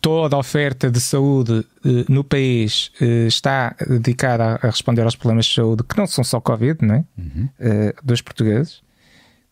[0.00, 5.16] toda a oferta de saúde eh, no país eh, está dedicada a, a responder aos
[5.16, 7.04] problemas de saúde que não são só Covid, não é?
[7.58, 8.82] Eh, dos portugueses.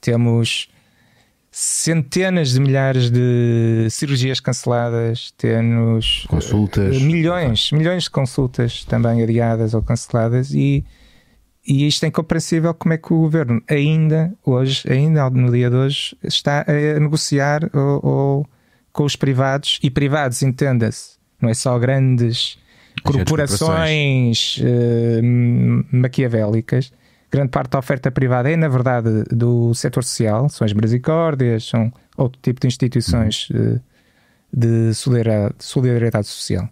[0.01, 0.69] Temos
[1.57, 6.97] centenas de milhares de cirurgias canceladas, temos Consultas.
[6.97, 10.85] eh, milhões, milhões de consultas também adiadas ou canceladas e
[11.67, 15.77] e isto é incompreensível como é que o governo ainda hoje, ainda no dia de
[15.77, 18.47] hoje, está a negociar ou, ou
[18.93, 22.59] com os privados e privados, entenda-se, não é só grandes
[23.05, 25.21] corporações eh,
[25.91, 26.93] maquiavélicas.
[27.35, 31.93] Grande parte da oferta privada é, na verdade, do setor social, são as brasicórdias, são
[32.17, 33.81] outro tipo de instituições eh,
[34.53, 36.69] de solidariedade, de solidariedade social.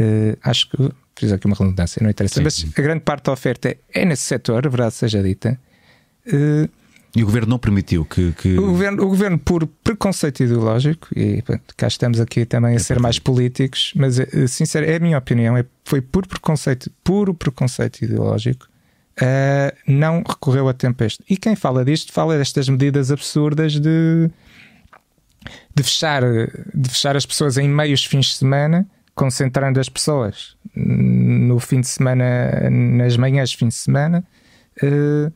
[0.00, 3.32] Eh, acho que fiz aqui uma redundância, não interessa, Sim, mas a grande parte da
[3.32, 5.56] oferta é, é nesse setor, a verdade seja dita.
[6.26, 6.68] Eh,
[7.14, 8.32] E o governo não permitiu que.
[8.32, 12.80] que- o, governo, o governo, por preconceito ideológico, e pronto, cá estamos aqui também a
[12.80, 14.16] ser mais políticos, mas
[14.48, 18.66] sincero, é a minha opinião, é, foi por preconceito, puro preconceito ideológico,
[19.20, 21.22] eh, não recorreu a este.
[21.28, 24.30] E quem fala disto fala destas medidas absurdas de,
[25.74, 26.22] de, fechar,
[26.74, 31.86] de fechar as pessoas em meios fins de semana, concentrando as pessoas no fim de
[31.86, 34.24] semana, nas manhãs de fim de semana.
[34.82, 35.30] eh,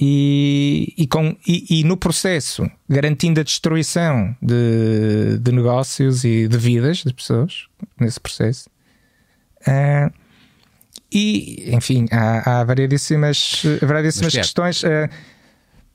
[0.00, 6.56] e, e, com, e, e no processo garantindo a destruição de, de negócios e de
[6.56, 7.66] vidas de pessoas
[7.98, 8.70] nesse processo.
[9.66, 10.12] Ah,
[11.10, 14.84] e, enfim, há, há variedíssimas, variedíssimas Mas, questões.
[14.84, 15.08] ah,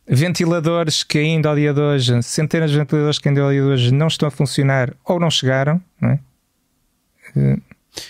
[0.07, 3.67] ventiladores que ainda ao dia de hoje, centenas de ventiladores que ainda ao dia de
[3.67, 6.19] hoje não estão a funcionar ou não chegaram, não é?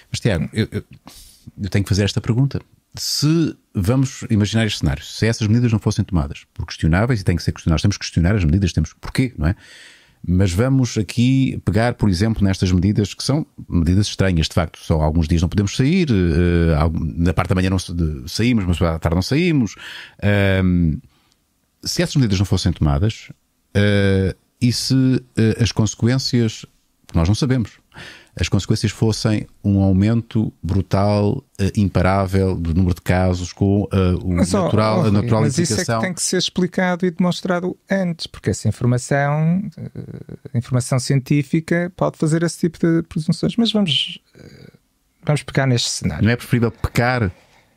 [0.09, 0.83] Mas Tiago, eu, eu,
[1.61, 2.59] eu tenho que fazer esta pergunta.
[2.95, 7.35] Se vamos imaginar este cenário, se essas medidas não fossem tomadas por questionáveis e têm
[7.35, 9.55] que ser questionadas, temos que questionar as medidas, temos porquê, não é?
[10.25, 14.79] Mas vamos aqui pegar, por exemplo, nestas medidas que são medidas estranhas, de facto.
[14.79, 17.77] Só alguns dias não podemos sair, uh, na parte da manhã não
[18.27, 19.75] saímos, mas à tarde não saímos.
[21.83, 23.29] Se essas medidas não fossem tomadas,
[23.75, 26.65] uh, e se uh, as consequências,
[27.13, 27.71] nós não sabemos,
[28.36, 34.34] as consequências fossem um aumento brutal, uh, imparável do número de casos com uh, o
[34.34, 37.12] mas, natural, oh, oh, a natural mas isso é que tem que ser explicado e
[37.12, 43.56] demonstrado antes, porque essa informação, uh, informação científica, pode fazer esse tipo de presunções.
[43.56, 44.19] Mas vamos,
[45.24, 46.26] vamos pegar neste cenário.
[46.26, 47.32] Não é preferível pecar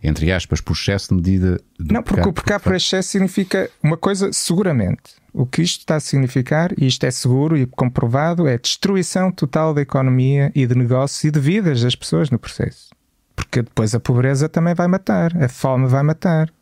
[0.06, 1.60] entre aspas, por excesso de medida.
[1.78, 5.16] Não, porque o pecar por excesso significa uma coisa, seguramente.
[5.32, 9.74] O que isto está a significar, e isto é seguro e comprovado, é destruição total
[9.74, 12.90] da economia e de negócios e de vidas das pessoas no processo.
[13.34, 16.52] Porque depois a pobreza também vai matar, a fome vai matar.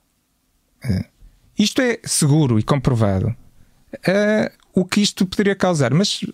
[0.83, 1.05] É.
[1.59, 3.35] Isto é seguro e comprovado.
[4.07, 6.25] É, o que isto poderia causar, mas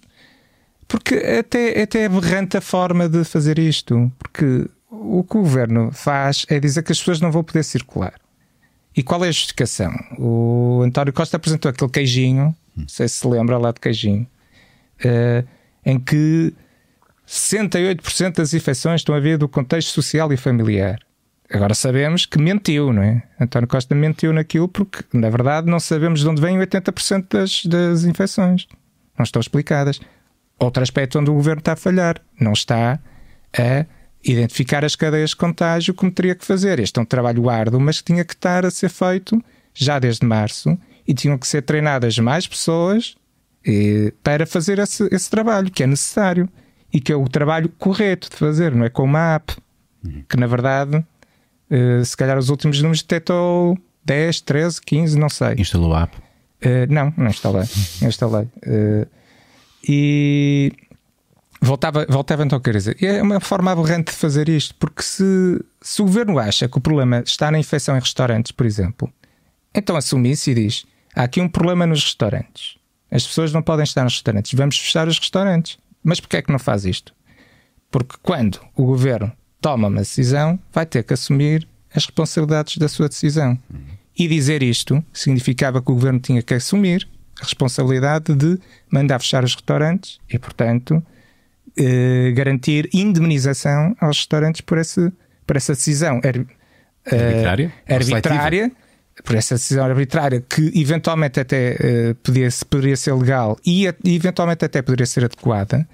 [0.88, 5.90] porque até, até é aberrante a forma de fazer isto, porque o que o governo
[5.92, 8.14] faz é dizer que as pessoas não vão poder circular.
[8.96, 9.92] E qual é a justificação?
[10.18, 14.26] O António Costa apresentou aquele queijinho, não sei se se lembra lá de queijinho,
[15.04, 15.46] uh,
[15.86, 16.52] em que
[17.26, 20.98] 68% das infecções estão a vir do contexto social e familiar.
[21.52, 23.22] Agora sabemos que mentiu, não é?
[23.40, 28.04] António Costa mentiu naquilo porque, na verdade, não sabemos de onde vêm 80% das, das
[28.04, 28.66] infecções.
[29.16, 30.00] Não estão explicadas.
[30.58, 32.20] Outro aspecto onde o governo está a falhar.
[32.40, 33.00] Não está
[33.56, 33.86] a
[34.22, 36.78] identificar as cadeias de contágio como teria que fazer.
[36.78, 39.42] Este é um trabalho árduo, mas que tinha que estar a ser feito
[39.74, 43.16] já desde março e tinham que ser treinadas mais pessoas
[43.66, 46.48] eh, para fazer esse, esse, trabalho que é necessário
[46.92, 49.56] e que é o trabalho correto de fazer, não é com uma app
[50.04, 50.24] uhum.
[50.28, 51.04] que na verdade
[51.70, 55.54] eh, se calhar os últimos números detectou 10, 13, 15, não sei.
[55.58, 56.16] Instalou a app?
[56.60, 57.64] Eh, não, não instalei.
[58.00, 58.48] não instalei.
[59.88, 60.72] E
[61.62, 65.62] Voltava, voltava então a querer dizer, é uma forma aberrante de fazer isto, porque se,
[65.82, 69.12] se o governo acha que o problema está na infecção em restaurantes, por exemplo,
[69.74, 72.78] então assume-se e diz: há aqui um problema nos restaurantes.
[73.10, 75.78] As pessoas não podem estar nos restaurantes, vamos fechar os restaurantes.
[76.02, 77.14] Mas porquê é que não faz isto?
[77.90, 83.08] Porque quando o governo toma uma decisão, vai ter que assumir as responsabilidades da sua
[83.08, 83.58] decisão.
[84.16, 87.06] E dizer isto significava que o governo tinha que assumir
[87.40, 88.58] a responsabilidade de
[88.90, 91.02] mandar fechar os restaurantes e, portanto,
[91.76, 95.12] eh, garantir indemnização aos restaurantes por, esse,
[95.46, 96.46] por essa decisão er,
[97.06, 98.72] arbitrária, uh, arbitrária
[99.24, 104.64] por essa decisão arbitrária que eventualmente até uh, podia, poderia ser legal e, e eventualmente
[104.64, 105.86] até poderia ser adequada,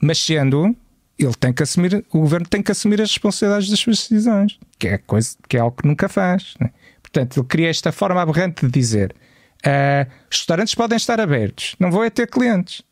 [0.00, 0.74] mas sendo
[1.18, 4.88] ele tem que assumir, o governo tem que assumir as responsabilidades das suas decisões, que
[4.88, 6.54] é, coisa, que é algo que nunca faz.
[6.60, 6.70] Né?
[7.00, 9.14] Portanto, ele cria esta forma aberrante de dizer:
[9.64, 12.82] uh, os restaurantes podem estar abertos, não vou é ter clientes.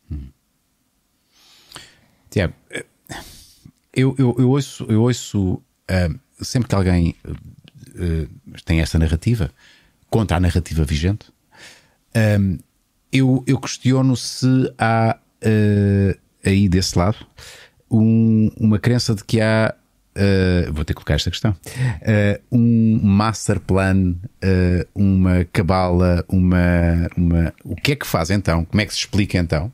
[2.33, 2.55] Tiago,
[3.93, 8.27] eu, eu, eu ouço, eu ouço uh, sempre que alguém uh,
[8.65, 9.51] tem essa narrativa
[10.09, 11.27] contra a narrativa vigente,
[12.39, 12.57] um,
[13.11, 14.47] eu, eu questiono se
[14.79, 15.15] há
[15.45, 17.17] uh, aí desse lado
[17.89, 19.75] um, uma crença de que há
[20.71, 21.55] vou ter que colocar esta questão.
[22.51, 24.15] Um master plan,
[24.93, 27.53] uma cabala, uma, uma.
[27.63, 28.63] O que é que faz então?
[28.63, 29.73] Como é que se explica então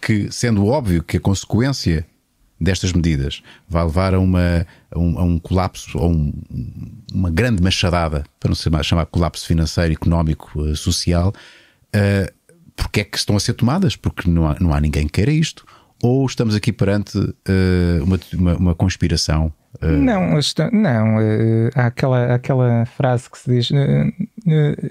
[0.00, 2.06] que, sendo óbvio que a consequência
[2.60, 6.32] destas medidas vai levar a, uma, a, um, a um colapso, a um,
[7.12, 11.32] uma grande machadada, para não ser mais chamar colapso financeiro, económico, uh, social,
[11.94, 12.32] uh,
[12.74, 13.96] porque é que estão a ser tomadas?
[13.96, 15.64] Porque não há, não há ninguém que queira isto.
[16.02, 19.52] Ou estamos aqui perante uh, uma, uma, uma, conspiração?
[19.82, 19.86] Uh...
[19.86, 20.38] Não,
[20.72, 21.18] não
[21.74, 23.70] há aquela, aquela frase que se diz: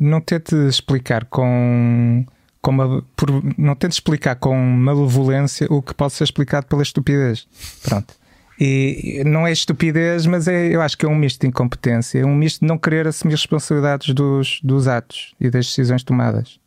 [0.01, 2.25] não tente explicar com
[2.71, 7.47] uma, por, não tento explicar com malevolência o que pode ser explicado pela estupidez.
[7.83, 8.13] Pronto.
[8.59, 12.25] E não é estupidez, mas é, eu acho que é um misto de incompetência, é
[12.25, 16.59] um misto de não querer assumir responsabilidades dos, dos atos e das decisões tomadas.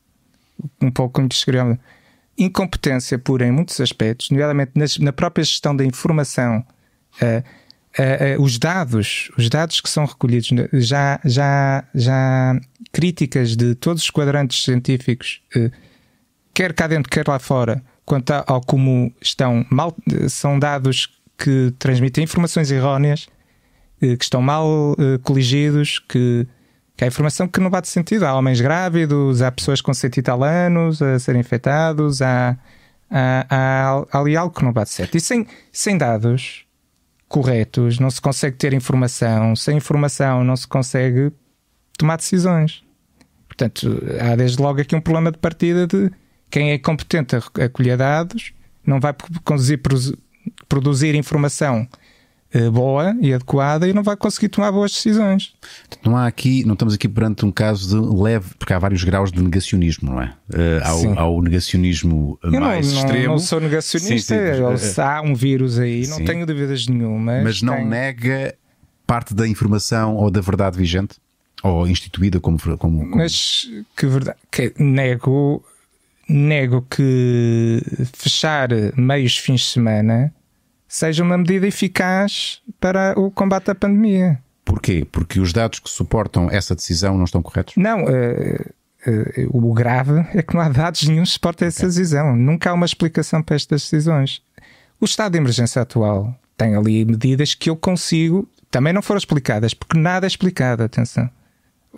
[0.81, 1.79] Um pouco descrevi.
[2.39, 6.65] Incompetência pura em muitos aspectos, nomeadamente nas, na própria gestão da informação.
[7.17, 7.43] Uh,
[7.99, 12.61] Uh, uh, os dados, os dados que são recolhidos, já, já, já
[12.93, 15.43] críticas de todos os quadrantes científicos
[16.55, 19.95] quer cá dentro, quer lá fora, quanto ao como estão mal,
[20.29, 21.09] são dados
[21.39, 23.29] que transmitem informações erróneas,
[24.03, 26.47] eh, que estão mal uh, coligidos, que,
[26.97, 28.25] Que há informação que não bate sentido.
[28.25, 32.59] Há homens grávidos, há pessoas com 100 e tal anos a serem infectados, há,
[33.11, 35.17] há, há, há ali algo que não bate certo.
[35.17, 36.67] E sem, sem dados
[37.29, 41.33] corretos não se consegue ter informação, sem informação não se consegue
[41.97, 42.83] tomar decisões.
[43.47, 46.11] Portanto, há desde logo aqui um problema de partida de
[46.51, 48.53] quem é competente a acolher dados
[48.85, 49.81] não vai conduzir,
[50.69, 51.87] produzir informação
[52.53, 55.55] eh, boa e adequada e não vai conseguir tomar boas decisões.
[56.05, 59.31] Não há aqui, não estamos aqui perante um caso de leve, porque há vários graus
[59.31, 60.35] de negacionismo, não é?
[60.53, 63.25] Uh, há, o, há, o, negacionismo Eu mais não, extremo.
[63.25, 67.41] Não, não sou negacionista, sim, sim, há um vírus aí, não tenho dúvidas nenhuma.
[67.41, 68.57] Mas não nega
[69.07, 71.19] parte da informação ou da verdade vigente?
[71.63, 72.59] Ou instituída como.
[72.59, 73.17] como, como...
[73.17, 74.39] Mas que verdade.
[74.51, 75.63] Que nego,
[76.31, 80.33] nego que fechar meios fins de semana
[80.87, 84.39] seja uma medida eficaz para o combate à pandemia.
[84.65, 85.07] Porquê?
[85.11, 87.75] Porque os dados que suportam essa decisão não estão corretos?
[87.77, 88.05] Não.
[88.05, 88.71] Uh,
[89.07, 92.37] uh, o grave é que não há dados nenhum que suportem essa decisão.
[92.37, 94.41] Nunca há uma explicação para estas decisões.
[95.01, 99.75] O estado de emergência atual tem ali medidas que eu consigo, também não foram explicadas,
[99.75, 101.29] porque nada é explicado, atenção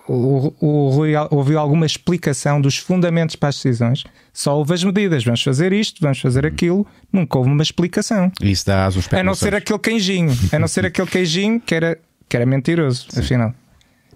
[0.09, 5.25] o, o Rui ouviu alguma explicação dos fundamentos para as decisões, só houve as medidas.
[5.25, 6.87] Vamos fazer isto, vamos fazer aquilo.
[7.13, 8.33] Nunca houve uma explicação.
[8.41, 11.99] Isso dá as A não ser aquele queijinho, a não ser aquele queijinho que era,
[12.29, 13.21] que era mentiroso, Sim.
[13.21, 13.55] afinal.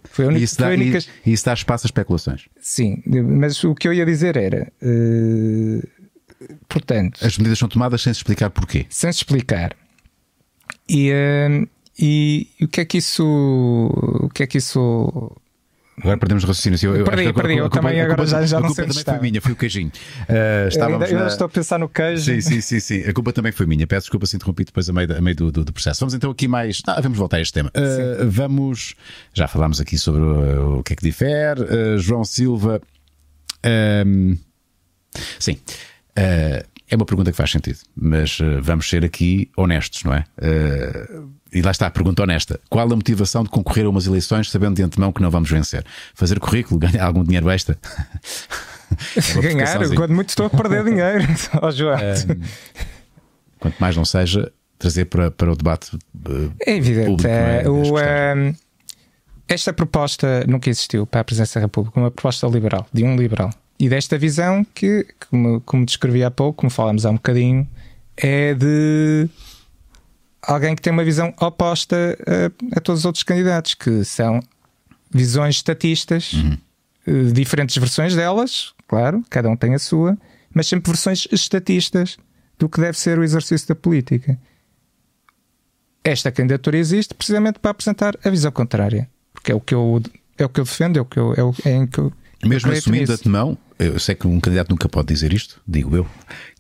[0.04, 0.98] Foi a única, isso, dá, única...
[1.26, 2.46] e, isso dá espaço a especulações.
[2.60, 4.72] Sim, mas o que eu ia dizer era.
[4.80, 5.86] Uh,
[6.68, 7.24] portanto.
[7.24, 8.86] As medidas são tomadas sem se explicar porquê.
[8.88, 9.76] Sem se explicar.
[10.88, 13.24] E, uh, e, e o que é que isso.
[13.24, 15.36] O que é que isso
[15.98, 16.94] Agora perdemos o raciocínio.
[16.94, 17.56] Eu, perdi, eu perdi.
[17.56, 19.90] Eu também agora culpa, já, já não sei onde também foi minha, foi o queijinho.
[20.28, 21.26] Uh, estávamos eu, na...
[21.26, 22.22] estou a pensar no queijo.
[22.22, 23.00] Sim, sim, sim, sim.
[23.08, 23.86] A culpa também foi minha.
[23.86, 26.00] Peço desculpa se interrompi depois a meio, a meio do, do, processo.
[26.00, 26.82] Vamos então aqui mais.
[26.86, 27.70] Não, vamos voltar a este tema.
[27.70, 28.94] Uh, vamos.
[29.32, 31.62] Já falámos aqui sobre o, o que é que difere.
[31.62, 32.80] Uh, João Silva.
[35.38, 35.58] Sim.
[36.88, 40.24] É uma pergunta que faz sentido, mas vamos ser aqui honestos, não é?
[41.52, 44.76] e lá está a pergunta honesta: qual a motivação de concorrer a umas eleições sabendo
[44.76, 45.84] de antemão que não vamos vencer?
[46.14, 47.76] Fazer currículo, ganhar algum dinheiro extra?
[49.36, 51.24] é ganhar, quando muito estou a perder dinheiro,
[51.62, 51.96] oh, João.
[51.96, 52.40] Um,
[53.58, 55.96] quanto mais não seja, trazer para, para o debate.
[55.96, 57.06] Uh, é evidente.
[57.06, 57.68] Público, é, é?
[57.68, 57.98] o,
[59.48, 63.50] esta proposta nunca existiu para a Presidência da República, uma proposta liberal, de um liberal.
[63.78, 67.68] E desta visão que, como, como descrevi há pouco, como falámos há um bocadinho,
[68.16, 69.28] é de
[70.42, 74.40] alguém que tem uma visão oposta a, a todos os outros candidatos, que são
[75.10, 76.58] visões estatistas, uhum.
[77.06, 80.18] Eh, diferentes versões delas, claro, cada um tem a sua,
[80.52, 82.18] mas sempre versões estatistas
[82.58, 84.36] do que deve ser o exercício da política.
[86.02, 90.02] Esta candidatura existe precisamente para apresentar a visão contrária, porque é o que eu,
[90.36, 92.12] é o que eu defendo, é o que eu, é, o, é em que eu,
[92.44, 96.06] mesmo assumindo a temão, eu sei que um candidato nunca pode dizer isto, digo eu,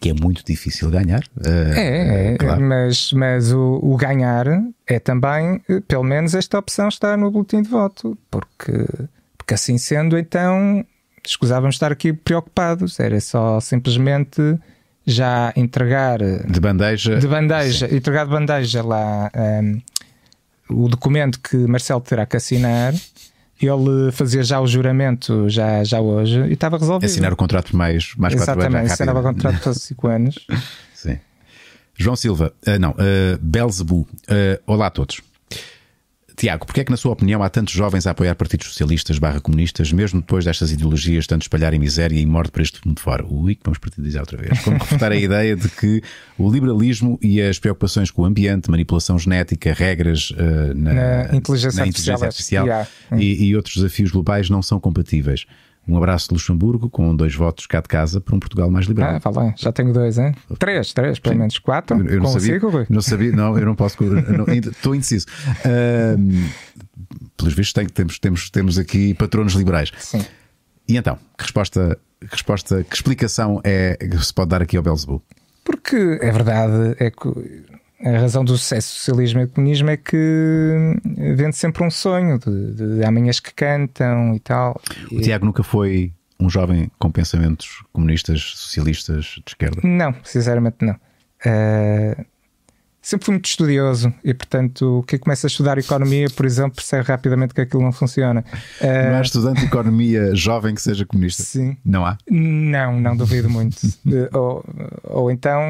[0.00, 1.22] que é muito difícil ganhar.
[1.36, 2.60] Uh, é, é claro.
[2.60, 4.46] mas, mas o, o, ganhar
[4.86, 8.86] é também, pelo menos esta opção está no boletim de voto, porque,
[9.38, 10.84] porque assim sendo, então
[11.24, 14.40] escusávamos estar aqui preocupados, era só simplesmente
[15.06, 19.30] já entregar de bandeja, de bandeja entregar de bandeja lá
[19.62, 19.80] um,
[20.68, 22.92] o documento que Marcelo terá que assinar
[23.60, 27.08] ele fazia já o juramento já, já hoje e estava resolvido.
[27.08, 28.92] Assinar o contrato por mais, mais Exatamente, quatro anos.
[28.92, 30.46] assinava o contrato por 5 anos.
[30.94, 31.18] Sim.
[31.96, 34.06] João Silva, uh, não, uh, Belzebu, uh,
[34.66, 35.20] olá a todos.
[36.36, 39.40] Tiago, porquê é que, na sua opinião, há tantos jovens a apoiar partidos socialistas barra
[39.40, 43.24] comunistas, mesmo depois destas ideologias tanto espalharem miséria e morte para este mundo fora?
[43.26, 44.60] Ui, vamos partidizar outra vez.
[44.60, 46.02] Como refutar a ideia de que
[46.36, 51.80] o liberalismo e as preocupações com o ambiente, manipulação genética, regras uh, na, na, inteligência
[51.80, 55.46] na, inteligência artificial, artificial e, e outros desafios globais não são compatíveis?
[55.88, 59.16] Um abraço de Luxemburgo, com dois votos cá de casa para um Portugal mais liberal.
[59.16, 60.34] Ah, fala, já tenho dois, hein?
[60.58, 61.96] Três, três, pelo menos quatro.
[61.98, 63.96] Eu, eu não sabia, não sabia, não, eu não posso,
[64.68, 65.26] estou indeciso.
[65.64, 66.50] Uh,
[67.36, 69.92] pelos vistos, tem, temos, temos, temos aqui patronos liberais.
[69.98, 70.24] Sim.
[70.88, 74.82] E então, que resposta, que resposta, que explicação é que se pode dar aqui ao
[74.82, 75.22] Belzebu?
[75.64, 77.28] Porque é verdade, é que
[78.14, 80.96] a razão do sucesso do socialismo e do comunismo é que
[81.34, 84.80] vende sempre um sonho de, de, de amanhãs que cantam e tal.
[85.10, 89.80] O Tiago nunca foi um jovem com pensamentos comunistas, socialistas de esquerda?
[89.82, 90.94] Não, sinceramente não.
[90.94, 92.24] Uh,
[93.06, 97.54] sempre fui muito estudioso e, portanto, quem começa a estudar economia, por exemplo, percebe rapidamente
[97.54, 98.44] que aquilo não funciona.
[98.82, 101.44] Não há estudante de economia jovem que seja comunista?
[101.44, 101.76] Sim.
[101.84, 102.18] Não há?
[102.28, 103.76] Não, não duvido muito.
[104.34, 104.64] ou,
[105.04, 105.60] ou então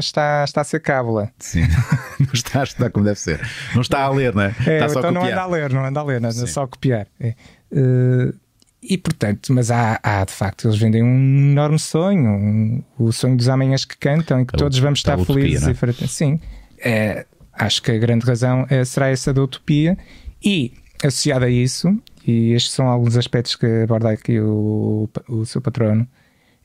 [0.00, 1.30] está, está a ser cábula.
[1.38, 1.60] Sim.
[2.18, 3.40] não está a estudar como deve ser.
[3.72, 4.54] Não está a ler, não é?
[4.66, 5.38] é está só então a não copiar.
[5.38, 7.06] anda a ler, não anda a ler, não anda só a copiar.
[7.20, 7.34] É.
[7.70, 8.34] Uh,
[8.82, 13.36] e portanto, mas há, há de facto, eles vendem um enorme sonho, um, o sonho
[13.36, 16.04] dos amanhãs que cantam e que Da todos vamos estar utopia, felizes não é?
[16.04, 16.08] e.
[16.08, 16.40] Sim,
[16.84, 19.96] é, acho que a grande razão é, será essa da utopia
[20.44, 20.72] e
[21.02, 26.06] associada a isso, e estes são alguns aspectos que aborda aqui o, o seu patrono,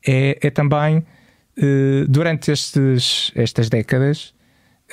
[0.05, 1.05] é, é também
[1.57, 4.34] eh, durante estes, estas décadas.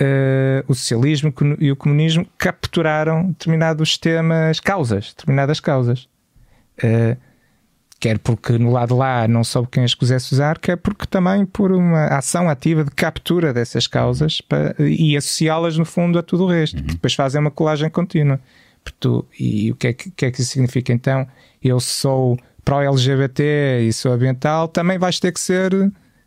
[0.00, 6.08] eh, o socialismo e o comunismo capturaram determinados temas, causas, determinadas causas.
[6.82, 7.16] Uh,
[8.02, 11.70] quer porque no lado lá não soube quem as quisesse usar, quer porque também por
[11.70, 16.46] uma ação ativa de captura dessas causas para, e associá-las no fundo a tudo o
[16.48, 16.86] resto, Uhum.
[16.86, 18.40] depois fazem uma colagem contínua.
[18.82, 21.28] Portanto, e o que é que, que é que isso significa então?
[21.62, 25.72] Eu sou pró-LGBT e sou ambiental, também vais ter que ser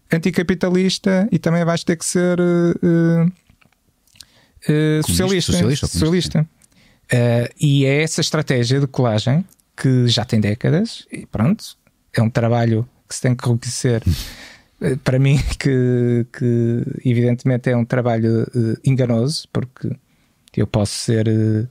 [0.09, 3.25] anticapitalista e também vais ter que ser uh,
[4.69, 5.51] uh, socialista.
[5.51, 6.47] socialista, socialista.
[7.11, 9.43] Uh, e é essa estratégia de colagem
[9.75, 11.63] que já tem décadas e pronto,
[12.13, 14.01] é um trabalho que se tem que reconhecer
[15.03, 19.89] para mim que, que evidentemente é um trabalho uh, enganoso porque
[20.55, 21.67] eu posso ser uh,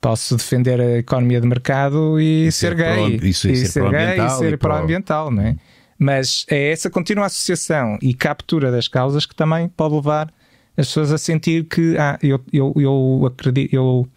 [0.00, 3.56] posso defender a economia de mercado e, E ser, ser gay pro- e ser- e
[3.56, 5.56] ser ser gay e ser pró- pró-ambiental, não é?
[5.98, 10.32] Mas é essa contínua associação e captura das causas que também pode levar
[10.76, 14.08] as pessoas a sentir que ah, eu, eu, eu acredito, eu,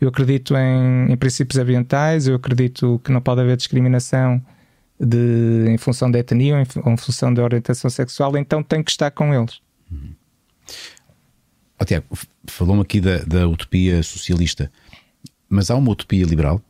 [0.00, 4.40] eu acredito em, em princípios ambientais, eu acredito que não pode haver discriminação
[5.00, 8.84] de, em função da etnia ou em, ou em função da orientação sexual, então tenho
[8.84, 9.60] que estar com eles.
[11.80, 14.70] Ó, Tiago, f- falou-me aqui da, da utopia socialista,
[15.48, 16.60] mas há uma utopia liberal?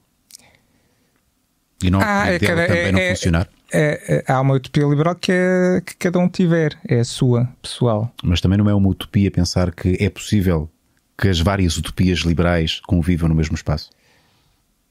[1.82, 3.48] E não Ah, é cada- também é- não é- funcionar?
[3.76, 7.48] É, é, há uma utopia liberal que, é, que cada um tiver, é a sua,
[7.60, 8.12] pessoal.
[8.22, 10.70] Mas também não é uma utopia pensar que é possível
[11.18, 13.90] que as várias utopias liberais convivam no mesmo espaço?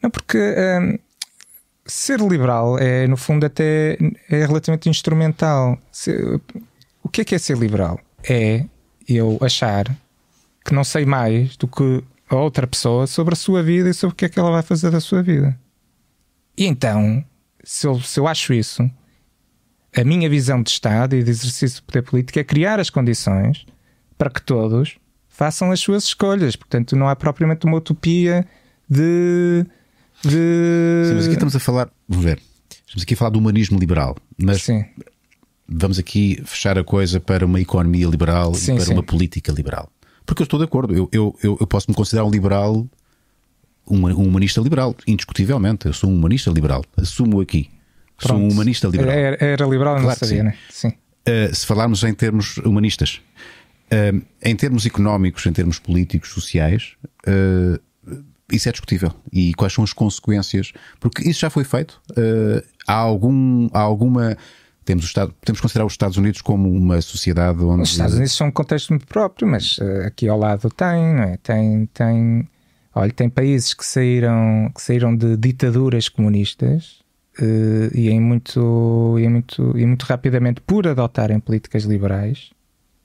[0.01, 0.97] Não, porque hum,
[1.85, 3.97] ser liberal é, no fundo, até
[4.29, 5.77] é relativamente instrumental.
[5.91, 6.39] Se-
[7.01, 7.99] o que é que é ser liberal?
[8.27, 8.65] É
[9.07, 9.85] eu achar
[10.65, 14.13] que não sei mais do que a outra pessoa sobre a sua vida e sobre
[14.13, 15.59] o que é que ela vai fazer da sua vida.
[16.57, 17.23] E então,
[17.63, 18.89] se eu, se eu acho isso,
[19.95, 23.65] a minha visão de Estado e de exercício de poder político é criar as condições
[24.17, 24.97] para que todos
[25.33, 26.55] façam as suas escolhas.
[26.55, 28.47] Portanto, não há propriamente uma utopia
[28.89, 29.65] de.
[30.23, 31.03] de...
[31.07, 34.15] Sim, mas aqui estamos a falar, vamos ver, estamos aqui a falar do humanismo liberal,
[34.37, 34.85] mas Sim.
[35.67, 39.89] vamos aqui fechar a coisa para uma economia liberal Sim, e para uma política liberal.
[40.25, 42.87] Porque eu estou de acordo, eu, eu, eu, posso me considerar um liberal,
[43.85, 45.87] um, um humanista liberal, indiscutivelmente.
[45.87, 47.69] Eu sou um humanista liberal, assumo aqui.
[48.19, 48.53] Sou um Pronto.
[48.53, 49.13] humanista liberal.
[49.13, 50.55] Era, era liberal, Claro não sabia, né?
[50.69, 50.93] Sim.
[51.27, 53.21] Uh, se falarmos em termos humanistas,
[53.91, 56.93] uh, em termos económicos, em termos políticos, sociais,
[57.27, 57.79] uh,
[58.51, 59.11] isso é discutível.
[59.31, 60.71] E quais são as consequências?
[60.99, 62.01] Porque isso já foi feito.
[62.11, 64.37] Uh, há, algum, há alguma.
[64.85, 67.83] Temos, o Estado, podemos considerar os Estados Unidos como uma sociedade onde.
[67.83, 71.37] Os Estados Unidos são um contexto muito próprio, mas eh, aqui ao lado tem, é?
[71.41, 72.49] Tem, tem,
[72.93, 77.01] olha, tem países que saíram, que saíram de ditaduras comunistas
[77.95, 82.51] e, em muito, e, muito, e muito rapidamente por adotarem políticas liberais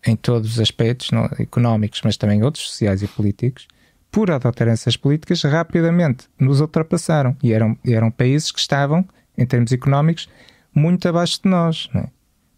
[0.08, 3.68] em todos os aspectos não, económicos, mas também outros sociais e políticos,
[4.10, 7.36] por adotarem essas políticas, rapidamente nos ultrapassaram.
[7.42, 9.06] E eram, eram países que estavam,
[9.36, 10.28] em termos económicos,
[10.74, 11.88] muito abaixo de nós.
[11.94, 12.08] É?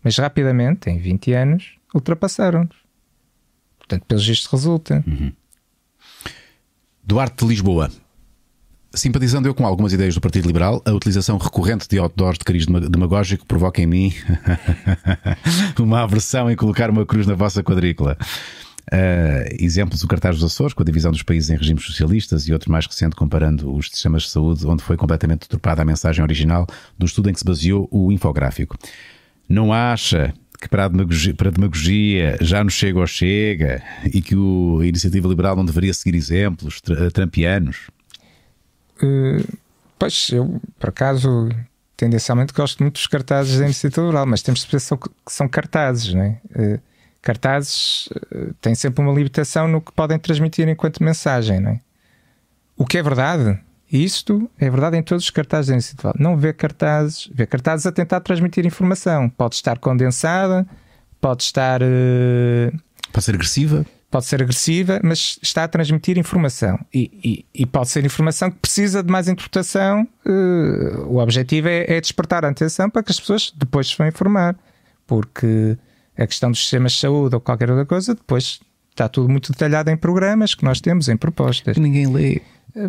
[0.02, 2.76] Mas rapidamente, em 20 anos, ultrapassaram-nos.
[3.78, 5.04] Portanto, pelos vistos, resulta.
[7.02, 7.90] Duarte de Lisboa.
[8.92, 12.66] Simpatizando eu com algumas ideias do Partido Liberal, a utilização recorrente de outdoors de cariz
[12.66, 14.12] dema- demagógico provoca em mim
[15.78, 18.16] uma aversão em colocar uma cruz na vossa quadrícula.
[18.92, 22.52] Uh, exemplos do cartaz dos Açores, com a divisão dos países em regimes socialistas e
[22.52, 26.66] outro mais recente comparando os sistemas de saúde, onde foi completamente deturpada a mensagem original
[26.98, 28.76] do estudo em que se baseou o infográfico.
[29.48, 33.80] Não acha que para a demagogia, para a demagogia já nos chega ou chega
[34.12, 37.86] e que o, a iniciativa liberal não deveria seguir exemplos tra- trampianos?
[39.98, 41.50] Pois, eu, por acaso,
[41.94, 46.14] tendencialmente gosto muito dos cartazes da iniciativa liberal, mas temos de perceber que são cartazes,
[46.14, 46.40] não é?
[46.56, 46.80] Uh,
[47.20, 51.80] cartazes uh, têm sempre uma limitação no que podem transmitir enquanto mensagem, não é?
[52.78, 53.60] O que é verdade,
[53.92, 57.92] isto é verdade em todos os cartazes da iniciativa não vê cartazes, vê cartazes a
[57.92, 59.28] tentar transmitir informação.
[59.28, 60.66] Pode estar condensada,
[61.20, 61.82] pode estar.
[61.82, 62.72] uh,
[63.12, 63.84] Pode ser agressiva?
[64.10, 66.78] Pode ser agressiva, mas está a transmitir informação.
[66.92, 70.06] E, e, e pode ser informação que precisa de mais interpretação.
[70.26, 74.08] Uh, o objetivo é, é, despertar a atenção para que as pessoas depois se vão
[74.08, 74.56] informar.
[75.06, 75.78] Porque
[76.18, 79.90] a questão dos sistemas de saúde ou qualquer outra coisa, depois está tudo muito detalhado
[79.90, 81.76] em programas que nós temos, em propostas.
[81.76, 82.42] Ninguém lê.
[82.74, 82.88] Uh,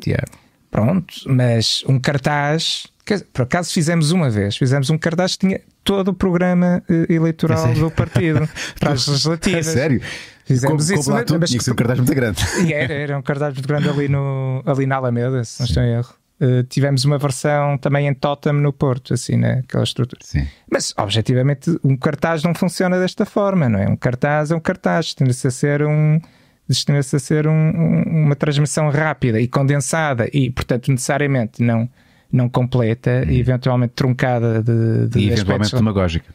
[0.71, 2.87] Pronto, mas um cartaz.
[3.33, 7.67] Por acaso fizemos uma vez, fizemos um cartaz que tinha todo o programa uh, eleitoral
[7.67, 8.47] é do partido
[8.79, 9.67] para as legislativas.
[9.67, 10.01] É sério?
[10.45, 11.11] Fizemos como, isso.
[11.11, 12.43] Lá tudo, mas, tinha que ser um cartaz muito grande.
[12.65, 15.83] E era, era um cartaz muito grande ali, no, ali na Alameda, se não estou
[15.83, 16.13] em erro.
[16.41, 20.21] Uh, tivemos uma versão também em Totem no Porto, assim, naquela estrutura.
[20.23, 20.47] Sim.
[20.69, 23.87] Mas, objetivamente, um cartaz não funciona desta forma, não é?
[23.87, 26.19] Um cartaz é um cartaz, tende-se a ser um.
[26.67, 31.89] Destina-se a ser um, um, uma transmissão rápida e condensada e, portanto, necessariamente não,
[32.31, 33.31] não completa hum.
[33.31, 35.71] e eventualmente truncada de, de e eventualmente aspectos...
[35.71, 36.33] demagógica.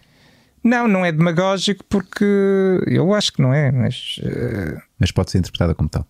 [0.62, 2.24] Não, não é demagógico porque
[2.86, 4.18] eu acho que não é, mas.
[4.18, 4.80] Uh...
[4.98, 6.06] Mas pode ser interpretada como tal.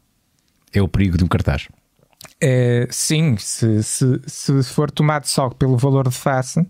[0.72, 1.68] É o perigo de um cartaz.
[2.40, 6.68] É, sim, se, se, se for tomado só pelo valor de face, uh,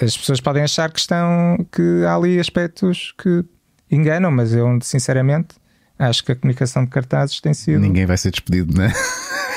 [0.00, 3.44] as pessoas podem achar que estão que há ali aspectos que
[3.90, 5.56] enganam, mas eu sinceramente
[5.98, 7.80] acho que a comunicação de cartazes tem sido.
[7.80, 8.92] Ninguém vai ser despedido, não é?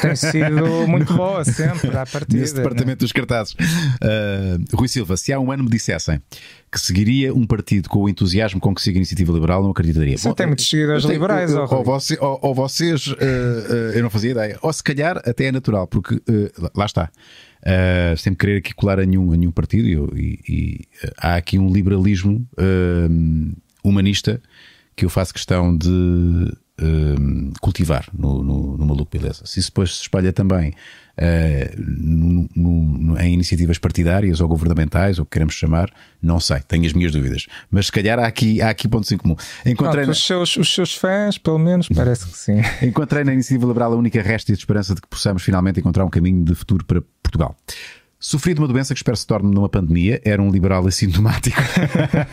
[0.02, 2.40] Tem sido muito boa sempre à partida.
[2.40, 2.96] Nesse departamento né?
[2.96, 3.54] dos cartazes.
[3.54, 6.22] Uh, Rui Silva, se há um ano me dissessem
[6.72, 10.18] que seguiria um partido com o entusiasmo com que siga a iniciativa liberal, não acreditaria.
[10.18, 14.04] Você Bom, tem muitos seguidores liberais, ou, ou, você, ou, ou vocês, uh, uh, eu
[14.04, 14.60] não fazia ideia.
[14.62, 16.22] Ou se calhar até é natural, porque
[16.76, 17.10] lá está.
[17.62, 20.82] Uh, sem querer aqui colar a nenhum, a nenhum partido, e, e
[21.18, 22.46] há aqui um liberalismo
[23.84, 24.42] humanista
[24.96, 26.52] que eu faço questão de
[26.82, 29.46] uh, cultivar no, no, no Maluco Beleza.
[29.46, 35.24] Se isso depois se espalha também uh, no, no, em iniciativas partidárias ou governamentais, ou
[35.24, 35.90] o que queremos chamar,
[36.22, 37.48] não sei, tenho as minhas dúvidas.
[37.70, 39.36] Mas se calhar há aqui, há aqui pontos em comum.
[39.66, 42.62] Encontrei Pronto, os, seus, os seus fãs, pelo menos, parece que sim.
[42.86, 46.10] Encontrei na iniciativa liberal a única resta de esperança de que possamos finalmente encontrar um
[46.10, 47.56] caminho de futuro para Portugal.
[48.26, 50.20] Sofri de uma doença que espero se torne numa pandemia.
[50.26, 51.62] Era um liberal assintomático.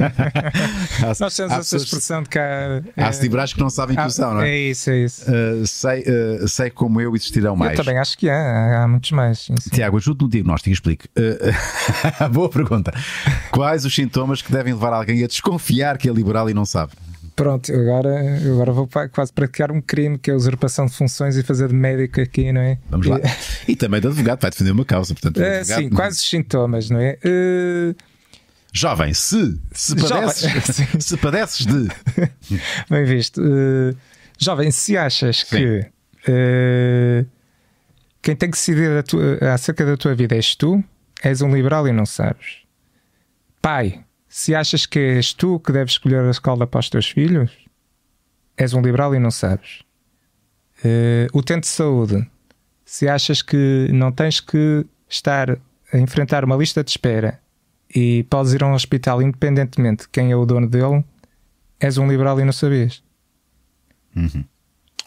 [1.20, 2.40] Nós temos essa expressão de cá.
[2.96, 3.20] Há é...
[3.20, 4.52] liberais que não sabem que são, não é?
[4.52, 5.30] É isso, é isso.
[5.30, 7.78] Uh, sei, uh, sei como eu existirão mais.
[7.78, 9.40] Eu também acho que há, há muitos mais.
[9.40, 9.68] Sim, sim.
[9.68, 11.08] Tiago, ajude no diagnóstico e explique.
[11.08, 12.90] Uh, boa pergunta.
[13.50, 16.92] Quais os sintomas que devem levar alguém a desconfiar que é liberal e não sabe?
[17.34, 18.10] Pronto, agora,
[18.44, 21.74] agora vou quase praticar um crime que é a usurpação de funções e fazer de
[21.74, 22.78] médico aqui, não é?
[22.90, 23.18] Vamos lá.
[23.66, 25.40] E também de advogado, vai defender uma causa, portanto.
[25.40, 27.18] É, advogado, sim, quais os sintomas, não é?
[27.24, 27.94] Uh...
[28.72, 31.88] Jovem, se, se, padeces, Jovem, se padeces de.
[32.90, 33.40] Bem visto.
[33.40, 33.96] Uh...
[34.38, 35.56] Jovem, se achas sim.
[35.56, 35.90] que
[36.28, 37.26] uh...
[38.20, 39.38] quem tem que decidir tua...
[39.52, 40.84] acerca da tua vida és tu,
[41.22, 42.58] és um liberal e não sabes.
[43.62, 47.50] Pai, se achas que és tu que deves escolher a escola para os teus filhos,
[48.56, 49.80] és um liberal e não sabes.
[50.82, 52.26] Uh, o tente de saúde,
[52.82, 55.58] se achas que não tens que estar
[55.92, 57.38] a enfrentar uma lista de espera
[57.94, 61.04] e podes ir a um hospital independentemente de quem é o dono dele,
[61.78, 63.02] és um liberal e não sabias.
[64.16, 64.46] Uhum.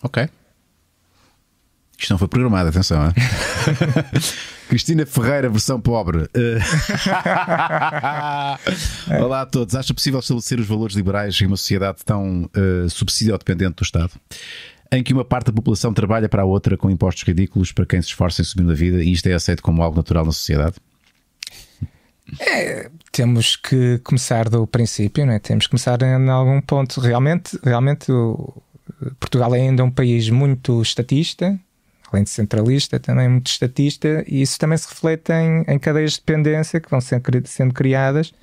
[0.03, 0.29] Ok.
[1.97, 3.11] Isto não foi programado, atenção.
[4.67, 6.27] Cristina Ferreira, versão pobre.
[9.19, 9.75] Olá a todos.
[9.75, 14.11] Acha possível estabelecer os valores liberais em uma sociedade tão uh, subsidio-dependente do Estado?
[14.91, 18.01] Em que uma parte da população trabalha para a outra com impostos ridículos para quem
[18.01, 20.75] se esforça em subir na vida e isto é aceito como algo natural na sociedade?
[22.39, 25.39] É, temos que começar do princípio, não é?
[25.39, 26.99] temos que começar em algum ponto.
[26.99, 28.61] Realmente, realmente o
[29.19, 31.59] Portugal é ainda um país muito estatista,
[32.11, 36.19] além de centralista, também muito estatista, e isso também se reflete em, em cadeias de
[36.19, 38.33] dependência que vão sendo, sendo criadas,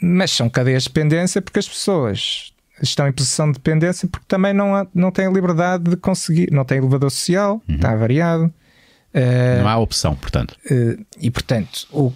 [0.00, 2.52] mas são cadeias de dependência porque as pessoas
[2.82, 6.64] estão em posição de dependência porque também não, há, não têm liberdade de conseguir, não
[6.64, 7.76] têm elevador social, uhum.
[7.76, 8.52] está variado.
[9.14, 10.56] Uh, não há opção, portanto.
[10.70, 12.12] Uh, e portanto, o,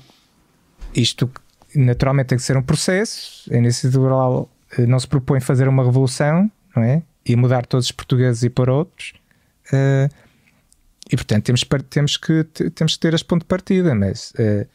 [0.94, 1.30] isto
[1.74, 3.50] naturalmente tem que ser um processo.
[3.52, 7.02] A iniciativa liberal uh, não se propõe fazer uma revolução, não é?
[7.24, 9.14] E mudar todos os portugueses e por outros.
[9.72, 10.12] Uh,
[11.10, 14.66] e portanto temos, temos, que, temos que ter este ponto de partida, mas uh,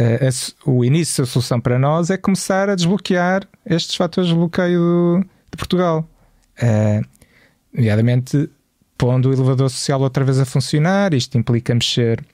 [0.00, 4.80] uh, o início da solução para nós é começar a desbloquear estes fatores de bloqueio
[4.80, 5.20] do,
[5.50, 6.08] de Portugal.
[7.72, 8.50] nomeadamente
[8.98, 12.24] pondo o elevador social outra vez a funcionar, isto implica mexer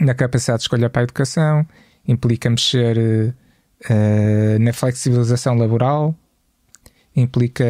[0.00, 1.66] na capacidade de escolha para a educação,
[2.06, 3.34] implica mexer
[4.60, 6.14] na flexibilização laboral,
[7.16, 7.64] implica,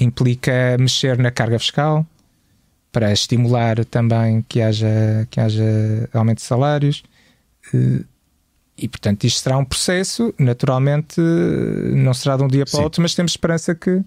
[0.00, 2.04] implica mexer na carga fiscal,
[2.94, 7.02] para estimular também que haja, que haja aumento de salários.
[7.74, 8.04] Eh,
[8.78, 13.02] e, portanto, isto será um processo, naturalmente, não será de um dia para o outro,
[13.02, 14.00] mas temos esperança que.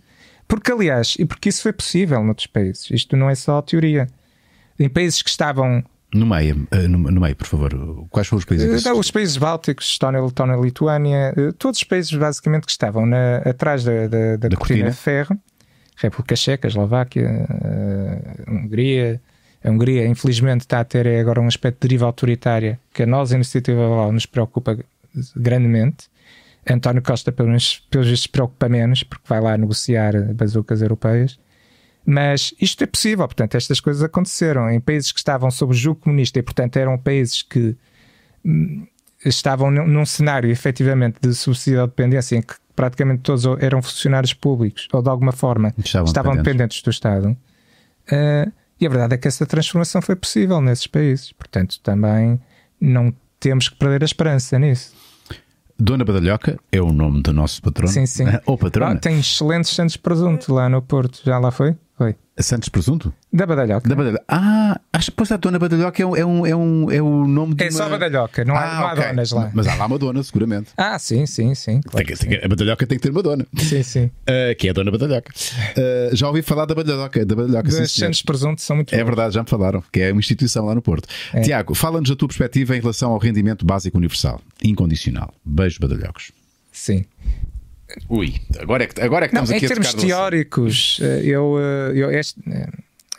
[0.47, 4.07] Porque, aliás, e porque isso foi possível noutros países, isto não é só teoria.
[4.79, 5.83] Em países que estavam
[6.13, 8.85] no meio, eh, no, meio, por favor, quais foram os países?
[8.85, 13.83] Uh, os países bálticos, Estónia, Letónia, Lituânia, todos os países basicamente que estavam na, atrás
[13.83, 15.37] da, da, da, da cortina de ferro,
[15.97, 19.19] República Checa, Eslováquia, uh, Hungria.
[19.63, 23.31] A Hungria, infelizmente, está a ter agora um aspecto de deriva autoritária que a nós,
[23.31, 24.77] a Iniciativa Liberal, nos preocupa
[25.35, 26.07] grandemente.
[26.69, 31.39] António Costa, pelo menos, pelos vistos, preocupa menos, porque vai lá negociar bazucas europeias.
[32.05, 35.99] Mas isto é possível, portanto, estas coisas aconteceram em países que estavam sob o jugo
[36.01, 37.75] comunista e, portanto, eram países que
[38.45, 38.85] hum,
[39.25, 44.87] estavam num cenário efetivamente de subsídio de dependência em que praticamente todos eram funcionários públicos
[44.93, 46.79] ou de alguma forma estavam, estavam dependentes.
[46.79, 46.81] dependentes.
[46.83, 47.37] do Estado.
[48.09, 51.31] Uh, e a verdade é que essa transformação foi possível nesses países.
[51.31, 52.39] Portanto, também
[52.79, 54.95] não temos que perder a esperança nisso.
[55.79, 57.91] Dona Badalhoca é o nome do nosso patrono.
[57.91, 58.25] Sim, sim.
[58.45, 58.93] Ou patrona.
[58.93, 61.21] Ah, tem excelentes Santos Presunto lá no Porto.
[61.25, 61.75] Já lá foi?
[61.97, 62.15] Foi.
[62.39, 63.11] Santos Presunto?
[63.33, 63.89] Da Badalhoca.
[63.89, 64.23] Da Badalhoca.
[64.27, 67.55] Ah, acho que a Dona Badalhoca é um, é um, é um, é o nome
[67.55, 67.63] de.
[67.63, 67.71] É uma...
[67.71, 69.07] só Badalhoca, não, há, ah, não há okay.
[69.07, 69.51] donas lá.
[69.51, 70.69] Mas há lá uma dona, seguramente.
[70.77, 71.81] Ah, sim, sim, sim.
[71.81, 72.35] Claro tem que, sim.
[72.35, 73.47] A Badalhoca tem que ter uma dona.
[73.57, 74.05] Sim, sim.
[74.29, 75.33] Uh, que é a Dona Badalhoca.
[75.33, 77.25] Uh, já ouvi falar da Badalhoca.
[77.25, 79.05] Da Badalhoca Os Santos Presunto são muito É bons.
[79.05, 81.09] verdade, já me falaram, que é uma instituição lá no Porto.
[81.33, 81.41] É.
[81.41, 85.33] Tiago, fala-nos da tua perspectiva em relação ao rendimento básico universal, incondicional.
[85.43, 86.31] Beijo, Badalhocos.
[86.71, 87.05] Sim.
[88.09, 91.57] Ui, agora é que, agora é que estamos não, aqui em termos teóricos, eh, eu,
[91.93, 92.41] eu este,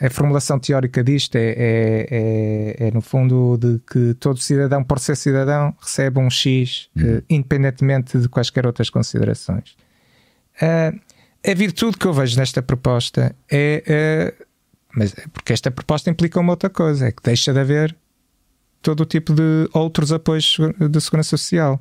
[0.01, 4.97] a formulação teórica disto é, é, é, é, no fundo de que todo cidadão, por
[4.97, 7.17] ser cidadão, recebe um X, uhum.
[7.17, 9.75] uh, independentemente de quaisquer outras considerações.
[10.61, 10.97] Uh,
[11.45, 14.33] a virtude que eu vejo nesta proposta é.
[14.39, 14.45] Uh,
[14.95, 17.95] mas porque esta proposta implica uma outra coisa, é que deixa de haver
[18.81, 20.57] todo o tipo de outros apoios
[20.89, 21.79] de segurança social.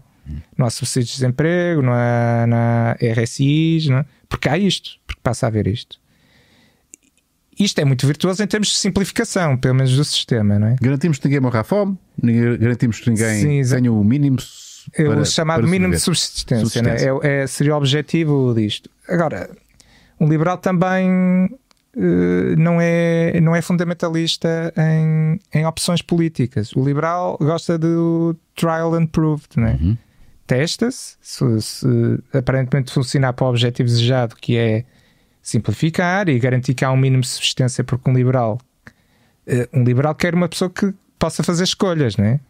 [0.56, 5.20] Não há subsídios de desemprego, não há, não há RSIs, não, porque há isto, porque
[5.22, 5.98] passa a haver isto
[7.58, 10.76] isto é muito virtuoso em termos de simplificação, pelo menos do sistema, não é?
[10.80, 11.98] Garantimos que ninguém morra à fome,
[12.58, 14.38] garantimos que ninguém Sim, tenha o mínimo.
[14.94, 17.10] Para, o chamado para mínimo de subsistência, subsistência.
[17.22, 17.42] É?
[17.42, 18.88] É, seria o objetivo disto.
[19.08, 19.50] Agora,
[20.18, 21.10] um liberal também
[21.96, 26.72] uh, não, é, não é fundamentalista em, em opções políticas.
[26.74, 29.72] O liberal gosta do trial and proved, é?
[29.72, 29.98] Uhum.
[30.48, 31.86] Testa-se, se, se
[32.32, 34.86] aparentemente funcionar para o objetivo desejado, que é
[35.42, 38.58] simplificar e garantir que há um mínimo de subsistência, porque um liberal,
[39.46, 42.40] uh, um liberal quer uma pessoa que possa fazer escolhas, né?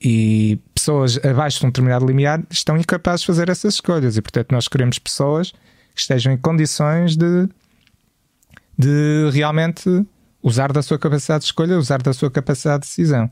[0.00, 4.52] E pessoas abaixo de um determinado limiar estão incapazes de fazer essas escolhas, e portanto
[4.52, 5.50] nós queremos pessoas
[5.92, 7.48] que estejam em condições de,
[8.78, 10.06] de realmente
[10.40, 13.28] usar da sua capacidade de escolha, usar da sua capacidade de decisão.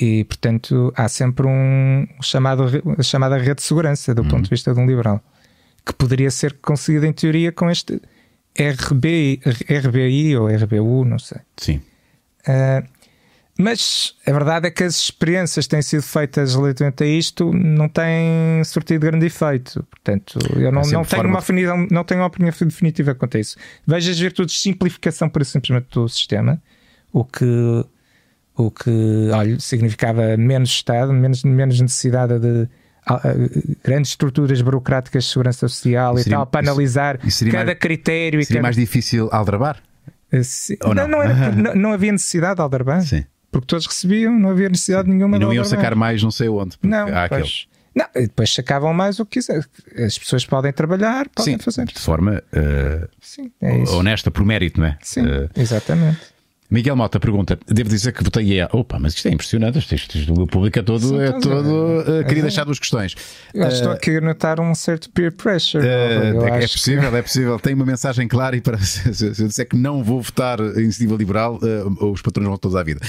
[0.00, 2.64] E portanto há sempre um chamado,
[3.02, 4.28] chamada rede de segurança do uhum.
[4.28, 5.22] ponto de vista de um liberal
[5.86, 8.00] que poderia ser conseguido em teoria com este
[8.58, 11.38] RBI, RBI ou RBU, não sei.
[11.56, 11.82] Sim.
[12.48, 12.86] Uh,
[13.58, 17.88] mas a verdade é que as experiências que têm sido feitas relativamente a isto não
[17.88, 19.84] têm surtido grande efeito.
[19.84, 23.40] Portanto, eu não, é não, tenho, uma opinião, não tenho uma opinião definitiva quanto a
[23.40, 23.56] isso.
[23.86, 26.60] Vejo as virtudes de simplificação, por simplesmente, do sistema,
[27.12, 27.44] o que,
[28.56, 32.68] o que olha, significava menos Estado, menos, menos necessidade de
[33.82, 38.40] grandes estruturas burocráticas de segurança social seria, e tal, para analisar cada mais, critério.
[38.42, 38.62] Seria cada...
[38.62, 39.78] mais difícil aldrabar?
[40.32, 40.40] Eh,
[40.82, 43.02] não, não, não, era, não, não, havia necessidade de aldrabar.
[43.02, 43.24] Sim.
[43.50, 46.76] Porque todos recebiam, não havia necessidade nenhuma e não iam sacar mais não sei onde.
[46.82, 49.64] Não, pois, não, depois sacavam mais o que quiser.
[50.04, 51.84] As pessoas podem trabalhar, podem Sim, fazer.
[51.84, 54.98] De forma uh, Sim, é honesta, por mérito, não é?
[55.00, 56.33] Sim, uh, exatamente.
[56.70, 58.68] Miguel Mota pergunta: devo dizer que votei é.
[58.72, 59.78] Opa, mas isto é impressionante.
[59.78, 61.08] Isto o público é todo.
[61.08, 63.14] Sim, é todo é, uh, queria é, deixar duas questões.
[63.52, 65.84] Eu uh, estou aqui a notar um certo peer pressure.
[65.84, 67.16] Uh, é, é possível, que...
[67.16, 67.60] é possível.
[67.60, 71.16] Tem uma mensagem clara e para se, eu disser que não vou votar em iniciativa
[71.16, 71.60] liberal,
[72.00, 73.00] os patrões vão todos à vida.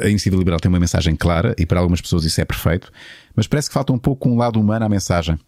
[0.00, 2.92] a iniciativa liberal tem uma mensagem clara e para algumas pessoas isso é perfeito,
[3.34, 5.38] mas parece que falta um pouco um lado humano à mensagem.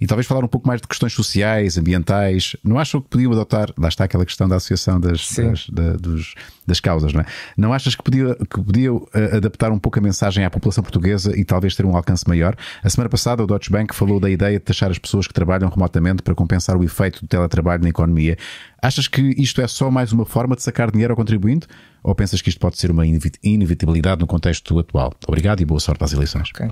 [0.00, 2.56] E talvez falar um pouco mais de questões sociais, ambientais.
[2.62, 6.34] Não acham que podiam adotar, lá está aquela questão da associação das, das, da, dos,
[6.66, 7.26] das causas, não é?
[7.56, 11.36] Não achas que podiam que podia, uh, adaptar um pouco a mensagem à população portuguesa
[11.36, 12.54] e talvez ter um alcance maior?
[12.82, 15.68] A semana passada o Deutsche Bank falou da ideia de taxar as pessoas que trabalham
[15.68, 18.36] remotamente para compensar o efeito do teletrabalho na economia.
[18.80, 21.66] Achas que isto é só mais uma forma de sacar dinheiro ao contribuinte?
[22.02, 23.04] Ou pensas que isto pode ser uma
[23.42, 25.12] inevitabilidade no contexto atual?
[25.26, 26.50] Obrigado e boa sorte às eleições.
[26.50, 26.70] Okay.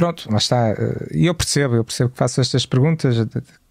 [0.00, 0.74] Pronto, lá está.
[1.12, 3.16] E eu percebo, eu percebo que faço estas perguntas.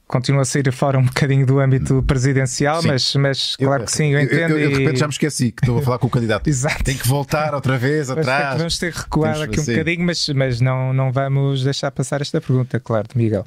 [0.07, 4.13] Continua a sair fora um bocadinho do âmbito presidencial, mas, mas claro eu, que sim,
[4.13, 4.51] eu entendo.
[4.51, 6.45] Eu, eu, de repente já me esqueci que estou a falar com o candidato.
[6.47, 6.83] Exato.
[6.83, 8.59] Tem que voltar outra vez atrás.
[8.59, 9.71] Vamos ter que recuar aqui um sim.
[9.71, 13.43] bocadinho, mas, mas não, não vamos deixar passar esta pergunta, claro, de Miguel.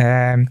[0.00, 0.50] Uh,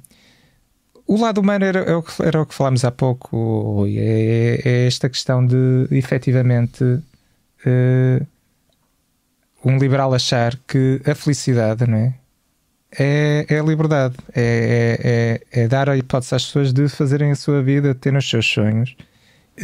[1.07, 4.85] o lado humano era, era, o que, era o que falámos há pouco, é, é
[4.85, 8.27] esta questão de efetivamente uh,
[9.63, 12.13] um liberal achar que a felicidade não é?
[12.99, 17.31] É, é a liberdade, é, é, é, é dar a hipótese às pessoas de fazerem
[17.31, 18.97] a sua vida, de terem os seus sonhos,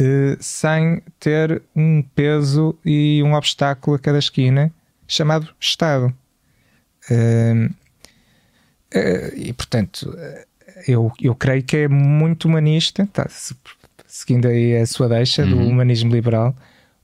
[0.00, 4.72] uh, sem ter um peso e um obstáculo a cada esquina
[5.06, 6.14] chamado Estado.
[7.10, 7.74] Uh,
[9.36, 10.16] e portanto,
[10.86, 13.26] eu, eu creio que é muito humanista, tá,
[14.06, 15.50] seguindo aí a sua deixa uhum.
[15.50, 16.56] do humanismo liberal.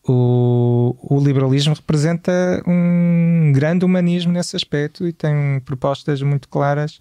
[0.07, 7.01] O, o, liberalismo representa um grande humanismo nesse aspecto e tem propostas muito claras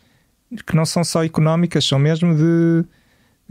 [0.65, 2.85] que não são só económicas, são mesmo de,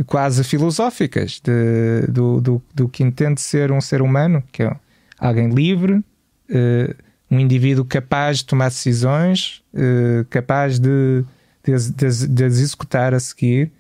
[0.05, 4.74] quase filosóficas de, do, do, do, que entende ser um ser humano, que é
[5.18, 6.94] alguém livre, uh,
[7.30, 11.24] um indivíduo capaz de tomar decisões, uh, capaz de
[11.62, 13.70] de, de, de as executar a seguir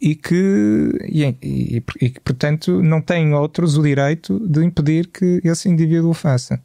[0.00, 5.40] e que, e, e, e, que, portanto, não têm outros o direito de impedir que
[5.44, 6.60] esse indivíduo o faça.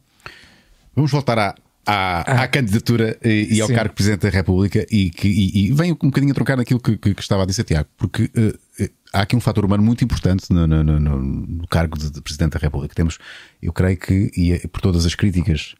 [0.94, 4.86] Vamos voltar à, à, ah, à candidatura e, e ao cargo de Presidente da República
[4.90, 7.64] e, que, e, vem um bocadinho a trocar naquilo que, que, que estava a dizer,
[7.64, 11.98] Tiago, porque uh, há aqui um fator humano muito importante no, no, no, no cargo
[11.98, 12.94] de, de, Presidente da República.
[12.94, 13.18] Temos,
[13.62, 15.74] eu creio que, e por todas as críticas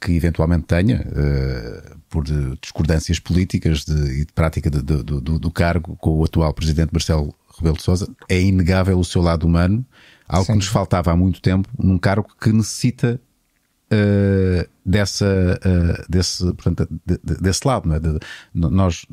[0.00, 2.24] que eventualmente tenha, uh, por
[2.60, 6.92] discordâncias políticas de, e de prática de, de, do, do, cargo com o atual presidente
[6.92, 9.84] Marcelo Rebelo de Sousa, é inegável o seu lado humano,
[10.28, 10.52] algo Sim.
[10.52, 13.20] que nos faltava há muito tempo, num cargo que necessita
[13.90, 16.88] uh, dessa, uh, desse, portanto,
[17.40, 18.00] desse lado, não é?
[18.52, 19.06] nós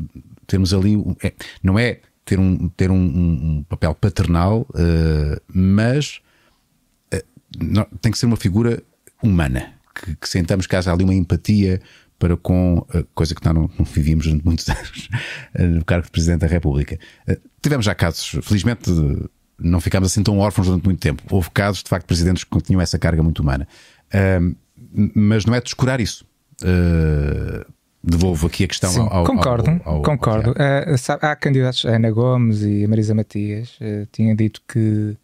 [0.45, 4.67] temos ali, é, não é ter um, ter um, um papel paternal,
[5.51, 6.21] mas
[7.59, 8.81] não, tem que ser uma figura
[9.23, 11.81] humana que, que sentamos que haja ali uma empatia
[12.17, 15.09] para com a coisa que não, não vivíamos durante muitos anos
[15.55, 16.99] eh, no cargo de Presidente da República.
[17.27, 18.91] Eh, tivemos já casos, felizmente
[19.59, 21.23] não ficámos assim tão órfãos durante muito tempo.
[21.29, 23.67] Houve casos, de facto, de presidentes que tinham essa carga muito humana.
[25.15, 26.25] mas não é descurar isso.
[26.63, 27.65] Uh,
[28.03, 30.51] devolvo aqui a questão Sim, ao, Concordo, ao, ao, concordo.
[30.51, 35.15] Uh, há candidatos, a Ana Gomes e a Marisa Matias, uh, tinham dito que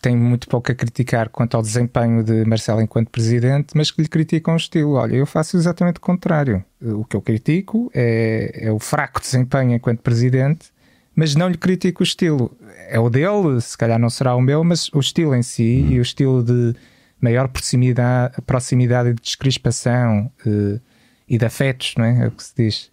[0.00, 4.08] tem muito pouco a criticar quanto ao desempenho de Marcelo enquanto presidente, mas que lhe
[4.08, 4.94] criticam o estilo.
[4.94, 6.64] Olha, eu faço exatamente o contrário.
[6.80, 10.70] O que eu critico é, é o fraco desempenho enquanto presidente,
[11.14, 12.56] mas não lhe critico o estilo.
[12.88, 15.98] É o dele, se calhar não será o meu, mas o estilo em si e
[15.98, 16.74] o estilo de
[17.20, 20.80] maior proximidade, proximidade de descrispação uh,
[21.28, 22.24] e de afetos, não é?
[22.24, 22.92] É o que se diz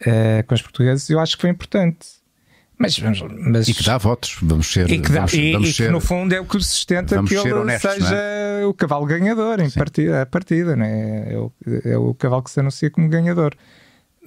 [0.00, 2.24] uh, com os portugueses, eu acho que foi importante.
[2.78, 4.90] Mas, mas, e que dá votos, vamos ser.
[4.90, 7.22] E que, dá, vamos, e, vamos e ser, que no fundo é o que sustenta
[7.22, 8.66] que ele honestos, seja é?
[8.66, 11.32] o cavalo ganhador em partida, a partida, né?
[11.32, 11.52] é, o,
[11.84, 13.54] é o cavalo que se anuncia como ganhador.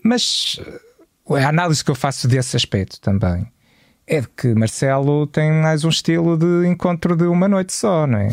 [0.04, 0.60] Mas
[1.30, 3.46] a análise que eu faço desse aspecto também
[4.08, 8.18] é de que Marcelo tem mais um estilo de encontro de uma noite só, não
[8.18, 8.30] é?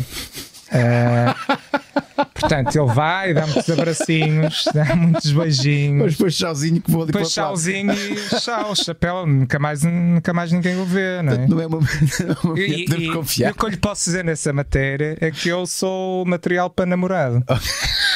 [0.67, 6.03] Uh, portanto, ele vai, dá muitos abracinhos, dá muitos beijinhos.
[6.03, 10.79] Mas depois tchauzinho que vou Depois tchauzinho e tchau, chapéu, nunca mais, nunca mais ninguém
[10.79, 11.47] o vê, não é?
[11.47, 11.79] Não é uma,
[12.43, 13.49] não é e, e, confiar.
[13.49, 16.85] E o que eu lhe posso dizer nessa matéria é que eu sou material para
[16.85, 17.43] namorado.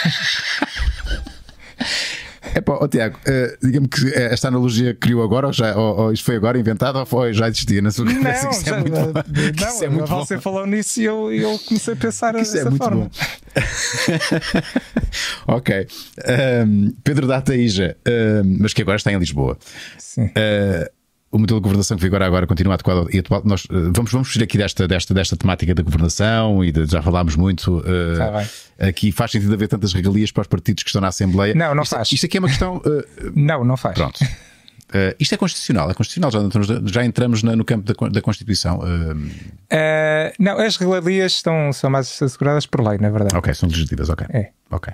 [2.54, 6.00] É pá, oh, Tiago, uh, diga-me que eh, esta analogia criou agora, ou, já, ou,
[6.00, 8.44] ou isto foi agora inventado, ou foi, já existia na sua cabeça?
[8.44, 10.42] Não, isso já, é muito, não, é muito você bom.
[10.42, 13.04] falou nisso e eu, eu comecei a pensar isso dessa é muito forma.
[13.06, 13.12] Bom.
[15.56, 15.88] ok.
[16.66, 19.58] Um, Pedro da Ataíja, um, mas que agora está em Lisboa.
[19.98, 20.26] Sim.
[20.26, 21.01] Uh,
[21.32, 23.42] o modelo de governação que vigora agora continua adequado e atual.
[23.46, 27.02] Nós uh, vamos, vamos fugir aqui desta, desta, desta temática da governação e de, já
[27.02, 27.78] falámos muito.
[27.80, 28.48] Uh,
[28.80, 31.56] aqui faz sentido haver tantas regalias para os partidos que estão na Assembleia.
[31.56, 32.12] Não, não isto, faz.
[32.12, 32.78] Isto aqui é uma questão.
[32.78, 33.96] Uh, não, não faz.
[33.96, 34.20] Pronto.
[34.24, 38.22] Uh, isto é constitucional, é constitucional, já entramos, já entramos na, no campo da, da
[38.22, 38.80] Constituição.
[38.80, 39.16] Uh...
[39.16, 43.34] Uh, não, as regalias estão, são mais asseguradas por lei, na verdade.
[43.34, 44.28] Ok, são legislativas, ok.
[44.30, 44.50] É.
[44.70, 44.94] Ok.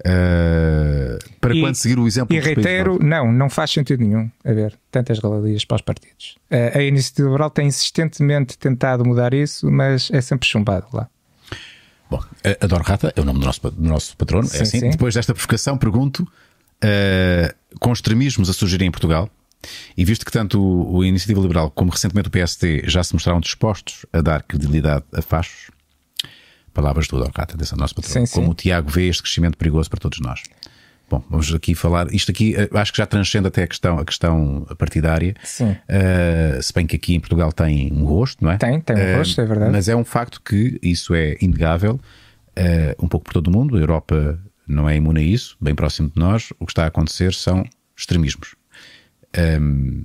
[0.00, 4.78] Uh, para e, quando seguir o exemplo E reitero, não, não faz sentido nenhum haver
[4.90, 6.36] tantas regalias para os partidos.
[6.50, 11.08] Uh, a Iniciativa Liberal tem insistentemente tentado mudar isso, mas é sempre chumbado lá.
[12.10, 12.22] Bom,
[12.60, 14.80] adoro Rata, é o nome do nosso, do nosso patrono, é sim, é assim.
[14.80, 14.90] Sim.
[14.90, 19.28] Depois desta provocação, pergunto: uh, com extremismos a surgirem em Portugal,
[19.96, 23.40] e visto que tanto o, o Iniciativa Liberal como recentemente o PST já se mostraram
[23.40, 25.70] dispostos a dar credibilidade a fachos,
[26.78, 28.52] palavras do Dorcata, desse nosso patrão, sim, como sim.
[28.52, 30.44] o Tiago vê este crescimento perigoso para todos nós.
[31.10, 32.06] Bom, vamos aqui falar.
[32.14, 35.34] Isto aqui eh, acho que já transcende até a questão, a questão partidária.
[35.42, 35.70] Sim.
[35.70, 38.58] Uh, se bem que aqui em Portugal tem um rosto, não é?
[38.58, 39.72] Tem, tem um uh, rosto, é verdade.
[39.72, 43.76] Mas é um facto que isso é inegável, uh, um pouco por todo o mundo.
[43.76, 46.52] A Europa não é imune a isso, bem próximo de nós.
[46.60, 47.64] O que está a acontecer são
[47.96, 48.54] extremismos.
[49.60, 50.04] Um,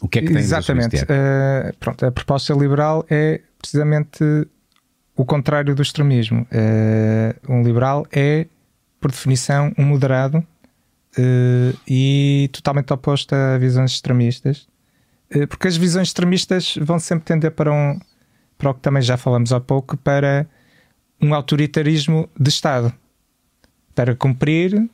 [0.00, 1.04] O que é que tem Exatamente.
[1.78, 4.24] Pronto, a proposta liberal é precisamente
[5.18, 6.46] o contrário do extremismo.
[6.52, 8.46] Uh, um liberal é,
[9.00, 14.68] por definição, um moderado uh, e totalmente oposto a visões extremistas,
[15.50, 18.00] porque as visões extremistas vão sempre tender para um,
[18.56, 20.46] para o que também já falamos há pouco, para
[21.20, 22.94] um autoritarismo de Estado,
[23.94, 24.88] para cumprir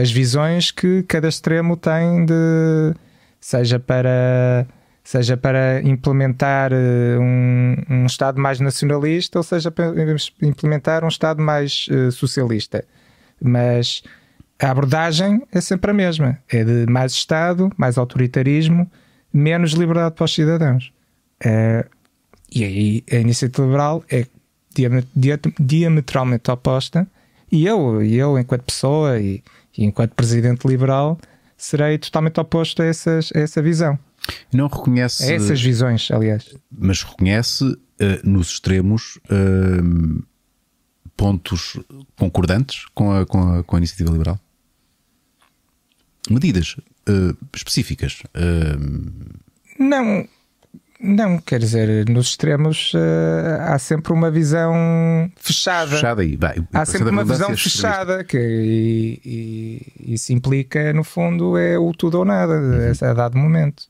[0.00, 2.94] as visões que cada extremo tem de
[3.40, 4.64] seja para
[5.04, 9.92] seja para implementar eh, um, um Estado mais nacionalista ou seja para
[10.40, 12.82] implementar um Estado mais uh, socialista.
[13.40, 14.02] Mas
[14.58, 18.90] a abordagem é sempre a mesma: é de mais Estado, mais autoritarismo,
[19.30, 20.90] menos liberdade para os cidadãos.
[21.44, 21.86] Uh,
[22.50, 24.26] e aí a iniciativa liberal é
[25.60, 27.06] diametralmente oposta.
[27.52, 29.42] E eu, eu enquanto pessoa e,
[29.76, 31.18] e enquanto presidente liberal,
[31.56, 33.98] serei totalmente oposto a, essas, a essa visão.
[34.52, 35.24] Não reconhece.
[35.24, 36.54] A essas visões, aliás.
[36.70, 37.78] Mas reconhece uh,
[38.22, 40.24] nos extremos uh,
[41.16, 41.78] pontos
[42.16, 44.38] concordantes com a, com a, com a iniciativa liberal?
[46.30, 46.76] Medidas
[47.08, 48.22] uh, específicas?
[49.78, 50.26] Não,
[50.98, 52.92] não, quer dizer, nos extremos
[53.60, 54.72] há sempre uma visão
[55.36, 55.90] fechada.
[55.90, 56.56] Fechada e vai.
[56.72, 59.20] Há sempre uma visão fechada que, e,
[60.00, 63.10] e, isso implica, no fundo, é o tudo ou nada uhum.
[63.10, 63.86] a dado momento.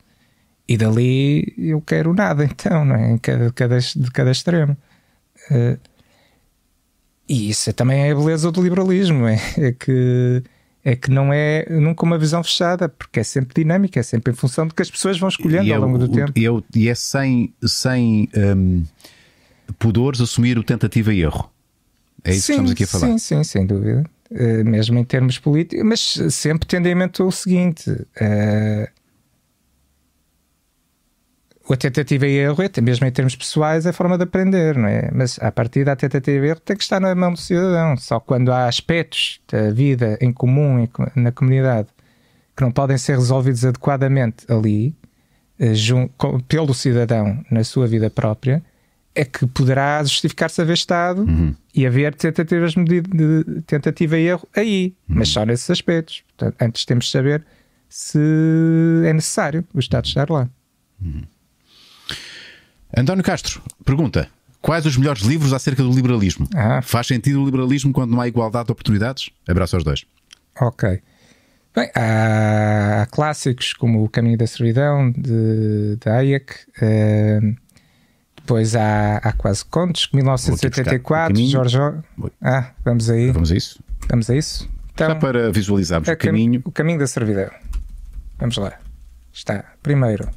[0.67, 3.13] E dali eu quero nada, então, não é?
[3.13, 4.77] Em cada, cada, de cada extremo.
[5.51, 5.79] Uh,
[7.29, 10.43] e isso também é a beleza do liberalismo, é, é que
[10.85, 14.37] é que não é nunca uma visão fechada, porque é sempre dinâmica, é sempre em
[14.37, 16.33] função do que as pessoas vão escolhendo ao longo do tempo.
[16.37, 18.85] E é, e é sem, sem um,
[19.79, 21.51] pudores assumir o tentativa e erro.
[22.23, 23.07] É isso sim, que estamos aqui a falar.
[23.07, 24.05] Sim, sim, sem dúvida.
[24.31, 28.89] Uh, mesmo em termos políticos, mas sempre tendo em mente o seguinte: uh,
[31.73, 34.87] a tentativa e erro, até mesmo em termos pessoais, é a forma de aprender, não
[34.87, 35.11] é?
[35.13, 37.97] Mas a partir da tentativa e erro tem que estar na mão do cidadão.
[37.97, 40.87] Só quando há aspectos da vida em comum
[41.17, 41.89] na comunidade
[42.57, 44.95] que não podem ser resolvidos adequadamente ali,
[45.59, 45.73] eh,
[46.47, 48.63] pelo cidadão na sua vida própria,
[49.15, 51.55] é que poderá justificar-se haver Estado uhum.
[51.75, 55.17] e haver tentativas de, de tentativa e erro aí, uhum.
[55.19, 56.25] mas só nesses aspectos.
[56.37, 57.45] Portanto, antes temos de saber
[57.89, 58.19] se
[59.07, 60.49] é necessário o Estado estar lá.
[61.01, 61.23] Uhum.
[62.97, 64.29] António Castro pergunta:
[64.65, 66.49] Quais os melhores livros acerca do liberalismo?
[66.55, 66.81] Ah.
[66.81, 69.31] Faz sentido o liberalismo quando não há igualdade de oportunidades?
[69.47, 70.07] Abraço aos dois.
[70.59, 71.03] Ok.
[71.75, 76.55] Bem, há clássicos como O Caminho da Servidão, de, de Hayek.
[76.81, 77.57] Uh,
[78.37, 81.79] depois há, há quase contos, 1984, Jorge.
[82.41, 83.33] Ah, vamos aí.
[83.33, 83.83] Vamos a isso.
[84.09, 84.71] Vamos a isso.
[84.95, 86.63] Então, Só para visualizarmos o caminho.
[86.65, 87.51] O caminho da servidão.
[88.39, 88.79] Vamos lá.
[89.33, 89.65] Está.
[89.83, 90.29] Primeiro,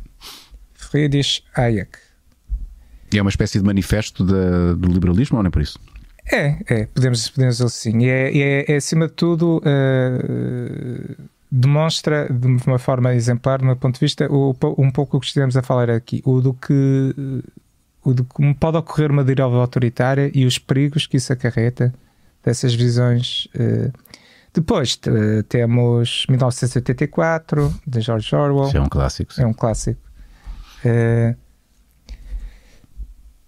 [0.73, 2.06] Friedrich Hayek.
[3.11, 5.79] E é uma espécie de manifesto da, do liberalismo ou não é por isso?
[6.31, 7.99] É, é, podemos, podemos dizer assim.
[7.99, 13.77] E é, é, é, acima de tudo, uh, demonstra de uma forma exemplar, do meu
[13.77, 17.15] ponto de vista, o, um pouco o que estivemos a falar aqui, o do que,
[18.03, 21.93] o do que pode ocorrer uma deriva autoritária e os perigos que isso acarreta
[22.43, 23.47] dessas visões.
[23.55, 23.91] Uh,
[24.53, 24.99] depois
[25.49, 28.67] temos 1984, de George Orwell.
[28.67, 29.33] Isso é um clássico.
[29.33, 29.43] Sim.
[29.43, 30.01] É um clássico.
[30.83, 31.35] Uh,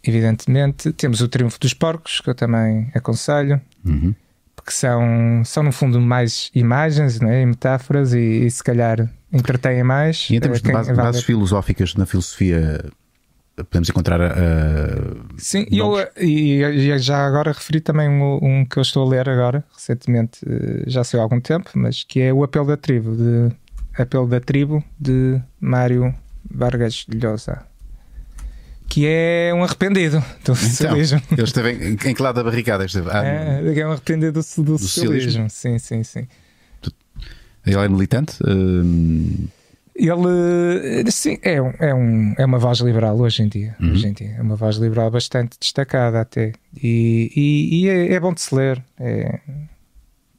[0.03, 0.91] evidentemente.
[0.93, 4.13] Temos o Triunfo dos Porcos, que eu também aconselho, uhum.
[4.55, 7.41] porque são, são no fundo mais imagens não é?
[7.41, 10.27] e metáforas e, e se calhar entretêm mais.
[10.29, 12.83] E em termos de base, bases filosóficas na filosofia
[13.63, 18.81] podemos encontrar uh, sim e eu e, já agora referi também um, um, que eu
[18.81, 22.43] estou a ler agora recentemente eh, já sei há algum tempo mas que é o
[22.43, 23.51] apelo da tribo de
[23.97, 26.13] apelo da tribo de Mário
[26.49, 27.65] Vargas Llosa
[28.89, 31.21] que é um arrependido do então, socialismo.
[31.31, 33.09] Ele esteve em, em que lado da barricada esteve?
[33.11, 35.47] Ah, é, é um arrependido do, do, do socialismo.
[35.47, 35.49] socialismo.
[35.49, 36.27] Sim, sim, sim.
[37.65, 38.35] Ele é militante?
[38.43, 39.47] Uh...
[39.95, 43.75] Ele sim, é, um, é, um, é uma voz liberal hoje em dia.
[43.79, 43.91] Uhum.
[43.91, 44.35] Hoje em dia.
[44.37, 46.53] É uma voz liberal bastante destacada até.
[46.81, 48.81] E, e, e é, é, bom de se ler.
[48.97, 49.39] É...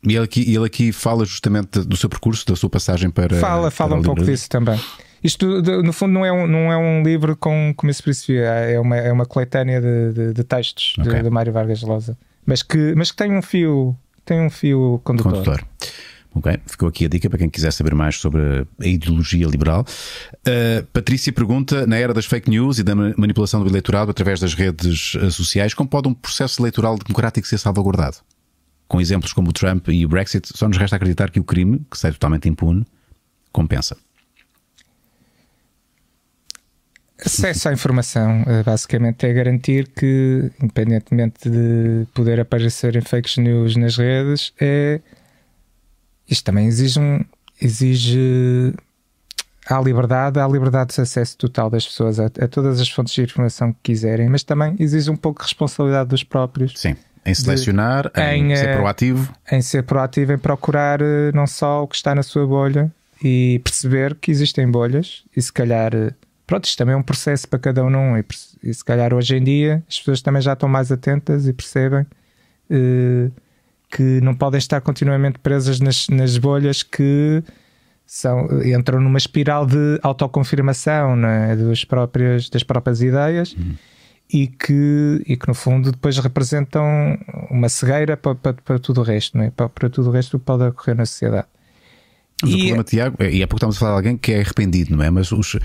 [0.02, 3.38] E ele aqui, ele aqui fala justamente do seu percurso, da sua passagem para.
[3.38, 4.80] Fala, fala para um pouco disso também.
[5.22, 8.96] Isto, no fundo, não é um, não é um livro com começo filosofia, é uma,
[8.96, 11.12] é uma coletânea de, de, de textos okay.
[11.12, 12.16] de, de Mário Vargas Llosa,
[12.46, 13.94] mas que, mas que tem um fio,
[14.24, 15.32] tem um fio condutor.
[15.32, 15.64] condutor.
[16.32, 19.84] Ok, ficou aqui a dica para quem quiser saber mais sobre a ideologia liberal.
[20.46, 24.54] Uh, Patrícia pergunta: na era das fake news e da manipulação do eleitorado através das
[24.54, 28.18] redes uh, sociais, como pode um processo eleitoral democrático ser salvaguardado?
[28.86, 31.80] Com exemplos como o Trump e o Brexit, só nos resta acreditar que o crime,
[31.90, 32.84] que sai totalmente impune,
[33.52, 33.96] compensa.
[37.24, 43.96] Acesso à informação, eh, basicamente, é garantir que, independentemente de poder aparecerem fake news nas
[43.96, 45.00] redes, é.
[46.28, 47.24] Isto também exige um.
[47.60, 48.74] exige.
[49.66, 53.22] Há liberdade, há liberdade de acesso total das pessoas a, a todas as fontes de
[53.22, 56.72] informação que quiserem, mas também exige um pouco de responsabilidade dos próprios.
[56.76, 56.96] Sim.
[57.24, 59.32] Em selecionar, de, em, em, ser proativo.
[59.52, 61.00] Em ser proativo, em procurar
[61.34, 62.90] não só o que está na sua bolha
[63.22, 65.92] e perceber que existem bolhas e se calhar
[66.50, 68.24] pronto, isto também é um processo para cada um, e,
[68.64, 72.00] e se calhar hoje em dia as pessoas também já estão mais atentas e percebem
[72.02, 73.32] uh,
[73.88, 77.40] que não podem estar continuamente presas nas, nas bolhas que
[78.04, 83.76] são, entram numa espiral de autoconfirmação né, das, próprias, das próprias ideias uhum.
[84.32, 87.16] e, que, e que no fundo depois representam
[87.48, 90.44] uma cegueira para, para, para tudo o resto, né, para, para tudo o resto que
[90.44, 91.46] pode ocorrer na sociedade.
[92.42, 92.54] Mas e...
[92.54, 94.96] o problema, Tiago, é, e há pouco estamos a falar de alguém que é arrependido,
[94.96, 95.10] não é?
[95.10, 95.60] Mas os, uh,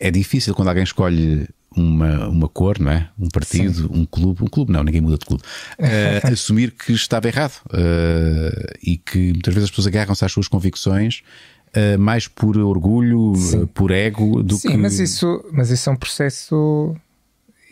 [0.00, 3.08] é difícil quando alguém escolhe uma, uma cor, não é?
[3.18, 3.88] Um partido, Sim.
[3.90, 5.42] um clube, um clube não, ninguém muda de clube,
[5.78, 10.48] uh, assumir que estava errado uh, e que muitas vezes as pessoas agarram-se às suas
[10.48, 11.22] convicções.
[11.76, 13.34] Uh, mais por orgulho,
[13.74, 14.74] por ego do Sim, que.
[14.74, 16.96] Sim, mas isso, mas isso é um processo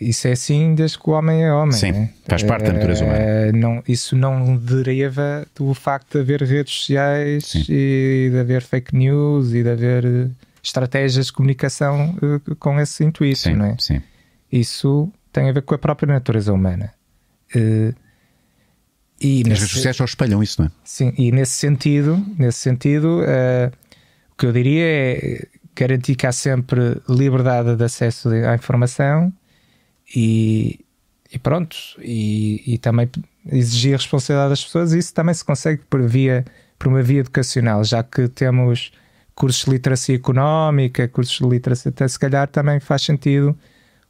[0.09, 1.73] isso é assim desde que o homem é homem.
[1.73, 2.11] Sim, né?
[2.27, 3.19] faz parte da natureza humana.
[3.19, 7.65] Eh, não, isso não deriva do facto de haver redes sociais Sim.
[7.69, 10.31] e de haver fake news e de haver
[10.63, 13.77] estratégias de comunicação eh, com esse intuito, sim, não é?
[13.79, 14.03] Sim.
[14.51, 16.93] Isso tem a ver com a própria natureza humana.
[19.21, 20.71] e as redes sociais só espelham isso, não é?
[20.85, 23.73] Sim, e nesse sentido, nesse sentido, uh,
[24.33, 29.33] o que eu diria é garantir que há sempre liberdade de acesso à informação
[30.15, 30.81] e,
[31.33, 33.09] e pronto, e, e, também
[33.47, 36.45] exigir responsabilidade das pessoas, e isso também se consegue por, via,
[36.79, 38.93] por uma via educacional, já que temos
[39.35, 43.59] cursos de literacia económica, cursos de literacia, até se calhar também faz sentido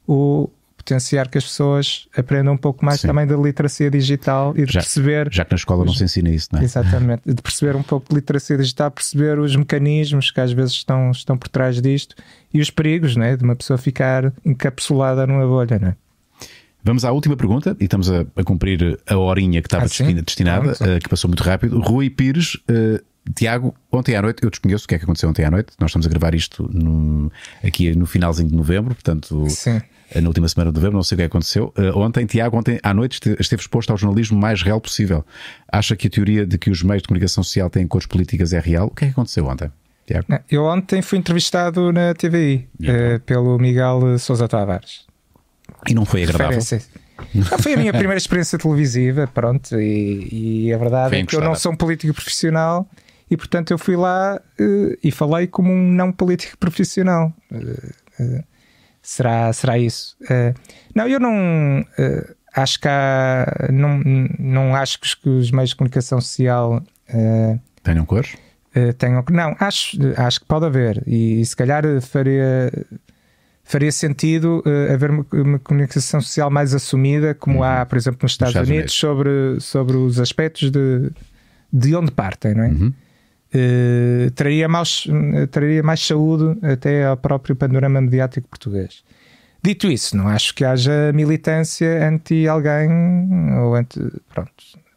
[0.07, 0.51] o
[0.85, 3.09] potenciar que as pessoas aprendam um pouco mais Sim.
[3.09, 5.29] também da literacia digital e de já, perceber.
[5.33, 6.65] Já que na escola não se ensina isso, não é?
[6.65, 11.11] Exatamente, de perceber um pouco de literacia digital, perceber os mecanismos que às vezes estão,
[11.11, 12.15] estão por trás disto
[12.53, 13.37] e os perigos, não é?
[13.37, 15.97] De uma pessoa ficar encapsulada numa bolha, não é?
[16.83, 20.73] Vamos à última pergunta e estamos a, a cumprir a horinha que estava ah, destinada,
[20.73, 21.81] uh, que passou muito rápido.
[21.81, 23.03] Rui Pires, uh,
[23.35, 25.73] Tiago, ontem à noite, eu desconheço o que é que aconteceu ontem à noite.
[25.81, 27.33] Nós estamos a gravar isto no,
[27.65, 29.81] aqui no finalzinho de novembro, portanto, Sim.
[30.15, 31.75] Eh, na última semana de novembro, não sei o que aconteceu.
[31.77, 35.25] Uh, ontem, Tiago, ontem à noite esteve exposto ao jornalismo mais real possível.
[35.71, 38.61] Acha que a teoria de que os meios de comunicação social têm cores políticas é
[38.61, 38.87] real?
[38.87, 39.71] O que é que aconteceu ontem?
[40.07, 40.27] Tiago?
[40.51, 45.07] Eu ontem fui entrevistado na TVI uh, pelo Miguel Sousa Tavares.
[45.89, 46.61] E não foi agradável?
[47.61, 51.55] Foi a minha primeira experiência televisiva, pronto, e, e a verdade é que eu não
[51.55, 52.89] sou um político profissional
[53.31, 57.33] e portanto eu fui lá uh, e falei como um não político profissional.
[57.51, 58.45] Uh, uh,
[59.05, 60.17] será, será isso?
[60.95, 61.85] não, eu não
[62.55, 64.01] acho que há, não,
[64.39, 66.83] não acho que os meios de comunicação social
[67.83, 68.37] tenham cores.
[68.99, 72.71] tenham, não, acho, acho que pode haver e, e se calhar faria
[73.65, 77.65] faria sentido uh, haver uma, uma, comunicação social mais assumida, como uhum.
[77.65, 81.11] há, por exemplo, nos Estados, Estados Unidos, Unidos, sobre, sobre os aspectos de,
[81.73, 82.69] de onde partem, não é?
[82.69, 82.93] Uhum.
[83.55, 85.07] Uh, traria, mais,
[85.51, 89.05] traria mais saúde até ao próprio panorama mediático português.
[89.63, 92.91] Dito isso, não acho que haja militância anti alguém
[93.59, 93.99] ou anti.
[94.29, 94.53] Pronto.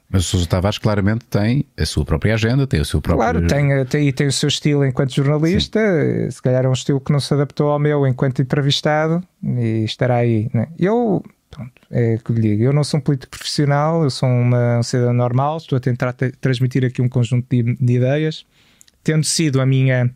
[0.09, 3.23] Mas o Sousa Tavares claramente tem a sua própria agenda, tem o seu próprio.
[3.23, 6.31] Claro, tem, tem, tem o seu estilo enquanto jornalista, Sim.
[6.31, 10.15] se calhar é um estilo que não se adaptou ao meu enquanto entrevistado e estará
[10.17, 10.49] aí.
[10.53, 10.67] Né?
[10.79, 11.21] Eu,
[11.57, 14.83] pronto, é que lhe digo, eu não sou um político profissional, eu sou uma, um
[14.83, 18.45] cidadão normal, estou a tentar transmitir aqui um conjunto de, de ideias,
[19.03, 20.13] tendo sido a minha.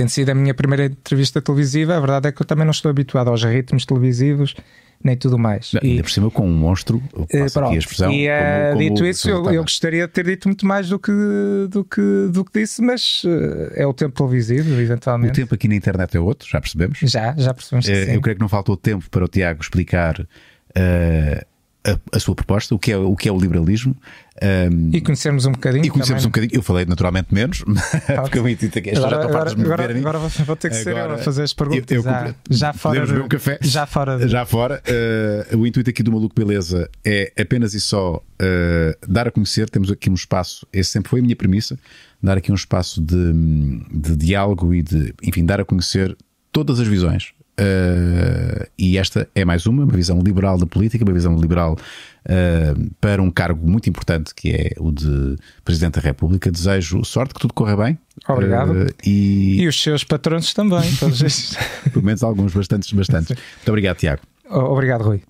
[0.00, 2.88] Tendo sido a minha primeira entrevista televisiva, a verdade é que eu também não estou
[2.88, 4.54] habituado aos ritmos televisivos
[5.04, 5.74] nem tudo mais.
[5.74, 8.10] Não, e, ainda por cima com um monstro, passa pronto, aqui a expressão.
[8.10, 8.30] E uh,
[8.72, 11.12] como, dito isso, eu, eu, gostaria de ter dito muito mais do que,
[11.68, 12.00] do que,
[12.32, 15.32] do que disse, mas uh, é o tempo televisivo, eventualmente.
[15.32, 16.98] O tempo aqui na internet é outro, já percebemos?
[17.02, 17.86] Já, já percebemos.
[17.86, 20.26] Uh, eu creio que não faltou tempo para o Tiago explicar
[21.84, 23.94] a, a, sua proposta, o que é o, que é o liberalismo.
[24.42, 25.84] Um, e conhecermos um bocadinho.
[25.84, 26.28] E conhecermos também.
[26.28, 26.58] um bocadinho.
[26.58, 27.62] Eu falei naturalmente menos,
[28.22, 31.18] porque eu intuito que agora, já agora, agora, agora vou ter que ser eu a
[31.18, 31.90] fazer as perguntas.
[31.90, 33.06] Eu, eu, já, já fora.
[33.06, 33.58] De, um café.
[33.60, 34.18] Já fora.
[34.18, 34.28] De...
[34.28, 34.82] Já fora.
[35.52, 39.68] Uh, o intuito aqui do Maluco Beleza é apenas e só uh, dar a conhecer.
[39.68, 41.78] Temos aqui um espaço, esse sempre foi a minha premissa,
[42.22, 43.32] dar aqui um espaço de,
[43.92, 46.16] de diálogo e de, enfim, dar a conhecer
[46.50, 51.12] todas as visões Uh, e esta é mais uma, uma visão liberal da política, uma
[51.12, 51.76] visão liberal
[52.26, 56.50] uh, para um cargo muito importante que é o de Presidente da República.
[56.50, 57.98] Desejo sorte, que tudo corra bem.
[58.28, 58.72] Obrigado.
[58.72, 59.60] Uh, e...
[59.62, 61.56] e os seus patrões também, todos estes.
[61.92, 63.30] Pelo menos alguns, bastantes, bastantes.
[63.56, 64.22] Muito obrigado, Tiago.
[64.48, 65.22] Obrigado, Rui.